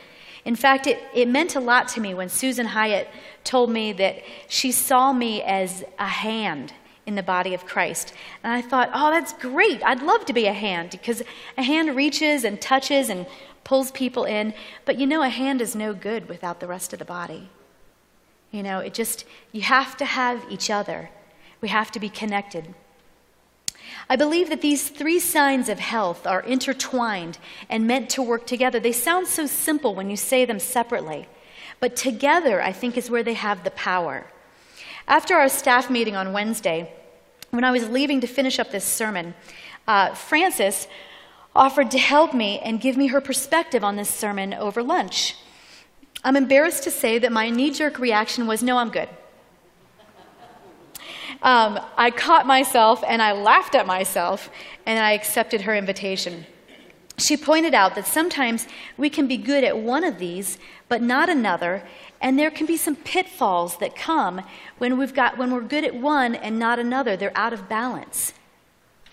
[0.45, 3.07] In fact, it, it meant a lot to me when Susan Hyatt
[3.43, 6.71] told me that she saw me as a hand
[7.07, 8.13] in the body of Christ.
[8.43, 9.83] And I thought, oh, that's great.
[9.83, 11.23] I'd love to be a hand because
[11.57, 13.25] a hand reaches and touches and
[13.63, 14.53] pulls people in.
[14.85, 17.49] But you know, a hand is no good without the rest of the body.
[18.51, 21.09] You know, it just, you have to have each other.
[21.61, 22.73] We have to be connected.
[24.09, 27.37] I believe that these three signs of health are intertwined
[27.69, 28.79] and meant to work together.
[28.79, 31.27] They sound so simple when you say them separately,
[31.79, 34.25] but together, I think, is where they have the power.
[35.07, 36.91] After our staff meeting on Wednesday,
[37.51, 39.33] when I was leaving to finish up this sermon,
[39.87, 40.87] uh, Frances
[41.55, 45.35] offered to help me and give me her perspective on this sermon over lunch.
[46.23, 49.09] I'm embarrassed to say that my knee jerk reaction was, No, I'm good.
[51.41, 54.49] Um, I caught myself and I laughed at myself
[54.85, 56.45] and I accepted her invitation.
[57.17, 58.67] She pointed out that sometimes
[58.97, 60.57] we can be good at one of these,
[60.87, 61.83] but not another,
[62.21, 64.41] and there can be some pitfalls that come
[64.77, 67.15] when, we've got, when we're good at one and not another.
[67.15, 68.33] They're out of balance.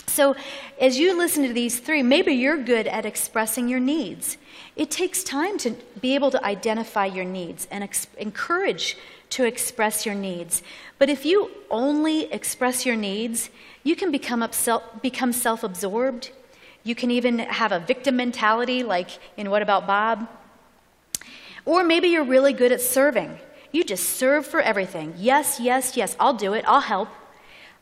[0.08, 0.36] So,
[0.80, 4.38] as you listen to these three, maybe you're good at expressing your needs.
[4.76, 8.96] It takes time to be able to identify your needs and ex- encourage
[9.30, 10.62] to express your needs.
[10.98, 13.50] But if you only express your needs,
[13.82, 16.30] you can become, upsel- become self absorbed.
[16.84, 20.28] You can even have a victim mentality, like in What About Bob?
[21.64, 23.38] Or maybe you're really good at serving.
[23.72, 25.14] You just serve for everything.
[25.18, 27.08] Yes, yes, yes, I'll do it, I'll help.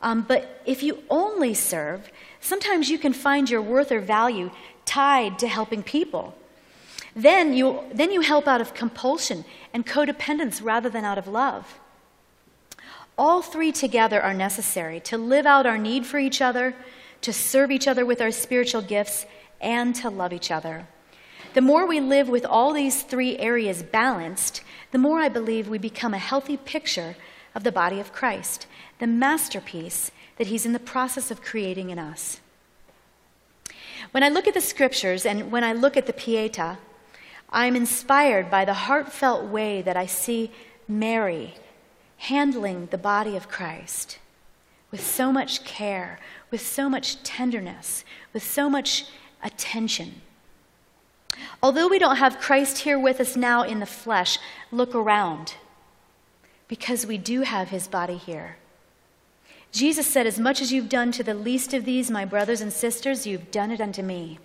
[0.01, 2.11] Um, but if you only serve,
[2.45, 4.51] sometimes you can find your worth or value
[4.84, 6.34] tied to helping people.
[7.16, 11.80] Then you, then you help out of compulsion and codependence rather than out of love.
[13.16, 16.74] All three together are necessary to live out our need for each other,
[17.22, 19.24] to serve each other with our spiritual gifts,
[19.61, 20.86] and to love each other.
[21.55, 25.78] The more we live with all these three areas balanced, the more I believe we
[25.78, 27.16] become a healthy picture
[27.55, 28.66] of the body of Christ,
[28.99, 32.41] the masterpiece that He's in the process of creating in us.
[34.11, 36.78] When I look at the scriptures and when I look at the Pieta,
[37.51, 40.51] I'm inspired by the heartfelt way that I see
[40.89, 41.55] Mary
[42.16, 44.18] handling the body of Christ
[44.91, 46.20] with so much care,
[46.51, 49.07] with so much tenderness, with so much
[49.43, 50.22] attention.
[51.62, 54.39] Although we don't have Christ here with us now in the flesh,
[54.70, 55.55] look around
[56.68, 58.57] because we do have his body here.
[59.75, 62.72] Jesus said, As much as you've done to the least of these, my brothers and
[62.72, 64.39] sisters, you've done it unto me.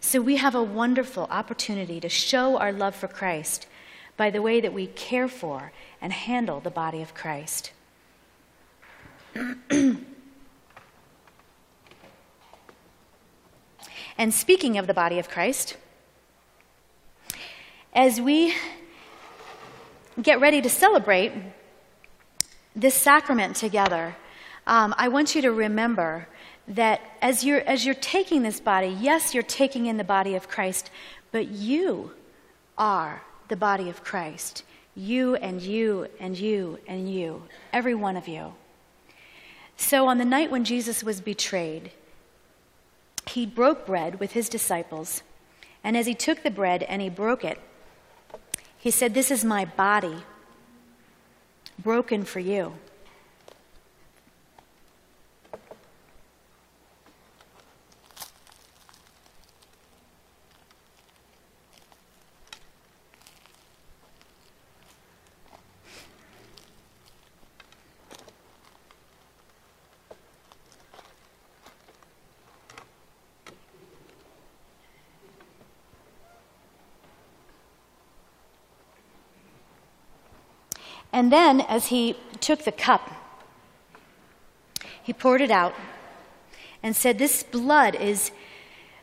[0.00, 3.66] So we have a wonderful opportunity to show our love for Christ
[4.16, 5.70] by the way that we care for
[6.00, 7.72] and handle the body of Christ.
[9.36, 10.02] and
[14.30, 15.76] speaking of the body of Christ,
[17.92, 18.54] as we
[20.22, 21.32] get ready to celebrate
[22.74, 24.16] this sacrament together,
[24.66, 26.28] um, I want you to remember
[26.68, 30.48] that as you're, as you're taking this body, yes, you're taking in the body of
[30.48, 30.90] Christ,
[31.32, 32.12] but you
[32.78, 34.62] are the body of Christ.
[34.94, 37.42] You and you and you and you,
[37.72, 38.54] every one of you.
[39.76, 41.90] So on the night when Jesus was betrayed,
[43.26, 45.22] he broke bread with his disciples,
[45.82, 47.58] and as he took the bread and he broke it,
[48.78, 50.24] he said, This is my body,
[51.78, 52.74] broken for you.
[81.22, 83.08] And then, as he took the cup,
[85.04, 85.72] he poured it out
[86.82, 88.32] and said, This blood is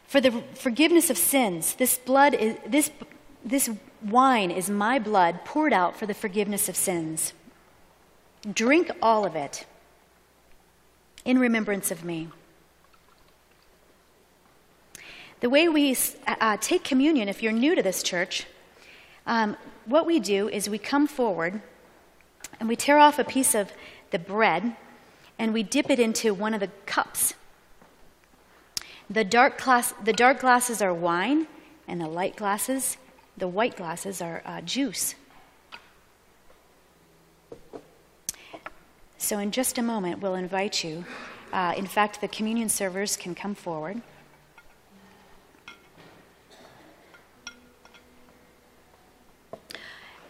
[0.06, 1.76] for the forgiveness of sins.
[1.76, 2.92] This blood is, this,
[3.46, 3.70] this
[4.04, 7.32] wine is my blood poured out for the forgiveness of sins.
[8.54, 9.66] Drink all of it
[11.24, 12.28] in remembrance of me.
[15.40, 15.96] The way we
[16.28, 18.46] uh, take communion, if you're new to this church,
[19.26, 19.56] um,
[19.86, 21.62] what we do is we come forward
[22.60, 23.72] and we tear off a piece of
[24.12, 24.76] the bread
[25.38, 27.34] and we dip it into one of the cups.
[29.10, 31.48] The dark, class, the dark glasses are wine,
[31.88, 32.98] and the light glasses,
[33.38, 35.16] the white glasses, are uh, juice.
[39.18, 41.06] So, in just a moment, we'll invite you.
[41.52, 44.02] Uh, in fact, the communion servers can come forward.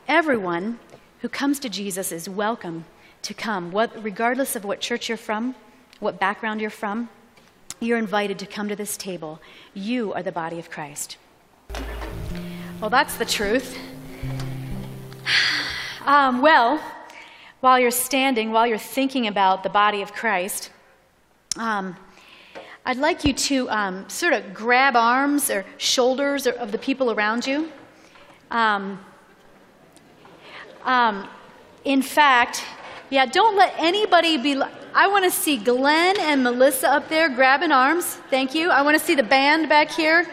[0.07, 0.79] Everyone
[1.21, 2.85] who comes to Jesus is welcome
[3.23, 5.55] to come, what, regardless of what church you're from,
[5.99, 7.09] what background you're from.
[7.81, 9.41] You're invited to come to this table.
[9.73, 11.17] You are the body of Christ.
[12.81, 13.77] Well, that's the truth.
[16.05, 16.81] Um, well,
[17.59, 20.71] while you're standing, while you're thinking about the body of Christ,
[21.55, 21.95] um,
[22.83, 27.45] I'd like you to um, sort of grab arms or shoulders of the people around
[27.45, 27.69] you.
[28.49, 28.99] Um,
[30.89, 31.29] um,
[31.85, 32.65] in fact,
[33.11, 34.59] yeah, don't let anybody be.
[34.95, 38.05] I want to see Glenn and Melissa up there grabbing arms.
[38.31, 38.71] Thank you.
[38.71, 40.27] I want to see the band back here.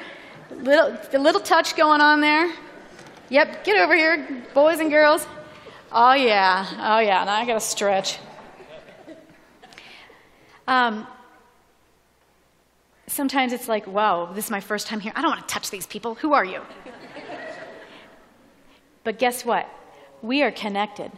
[0.51, 2.51] Little, little touch going on there.
[3.29, 5.27] Yep, get over here, boys and girls.
[5.93, 6.67] Oh, yeah.
[6.79, 7.25] Oh, yeah.
[7.25, 8.19] Now I got to stretch.
[10.67, 11.07] Um,
[13.09, 15.13] sometimes it's like, whoa, this is my first time here.
[15.15, 16.15] I don't want to touch these people.
[16.15, 16.63] Who are you?
[19.05, 19.69] but guess what?
[20.27, 21.13] We are connected.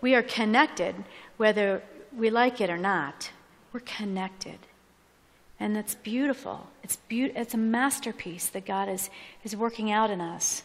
[0.00, 0.94] We are connected
[1.36, 1.82] whether
[2.16, 3.30] we like it or not.
[3.72, 4.58] We're connected.
[5.60, 6.68] And that's beautiful.
[6.82, 9.10] It's, be- it's a masterpiece that God is,
[9.44, 10.62] is working out in us.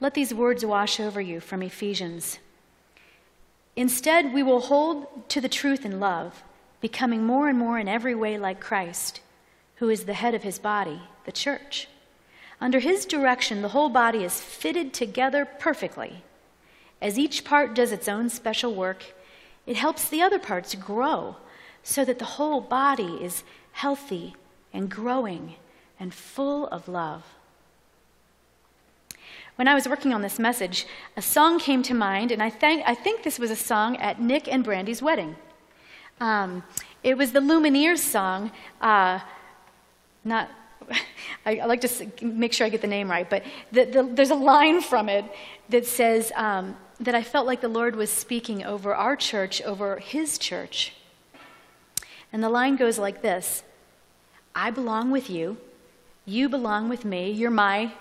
[0.00, 2.38] Let these words wash over you from Ephesians.
[3.76, 6.42] Instead, we will hold to the truth in love,
[6.80, 9.20] becoming more and more in every way like Christ,
[9.76, 11.88] who is the head of his body, the church.
[12.60, 16.22] Under his direction, the whole body is fitted together perfectly.
[17.02, 19.14] As each part does its own special work,
[19.66, 21.36] it helps the other parts grow
[21.82, 24.34] so that the whole body is healthy
[24.72, 25.54] and growing
[26.00, 27.24] and full of love.
[29.56, 30.86] When I was working on this message,
[31.16, 34.20] a song came to mind, and I, think I think this was a song at
[34.20, 35.36] Nick and Brandy's wedding.
[36.20, 36.64] Um,
[37.02, 38.50] it was the Lumineers song,
[38.80, 39.20] uh,
[40.24, 40.50] not
[41.46, 44.30] I, I, like to make sure I get the name right, but the, the, there's
[44.30, 45.24] a line from it
[45.68, 49.98] that says um, that I felt like the Lord was speaking over our church, over
[49.98, 50.94] His church.
[52.32, 53.62] And the line goes like this
[54.54, 55.56] I belong with you,
[56.24, 57.92] you belong with me, you're my.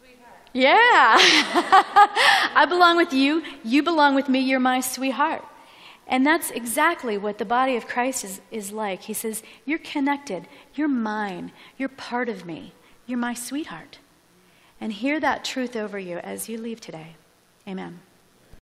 [0.00, 0.40] Sweetheart.
[0.52, 1.16] Yeah.
[2.54, 5.44] I belong with you, you belong with me, you're my sweetheart.
[6.06, 9.02] And that's exactly what the body of Christ is, is like.
[9.02, 10.46] He says, You're connected.
[10.74, 11.52] You're mine.
[11.78, 12.72] You're part of me.
[13.06, 13.98] You're my sweetheart.
[14.80, 17.14] And hear that truth over you as you leave today.
[17.66, 18.00] Amen.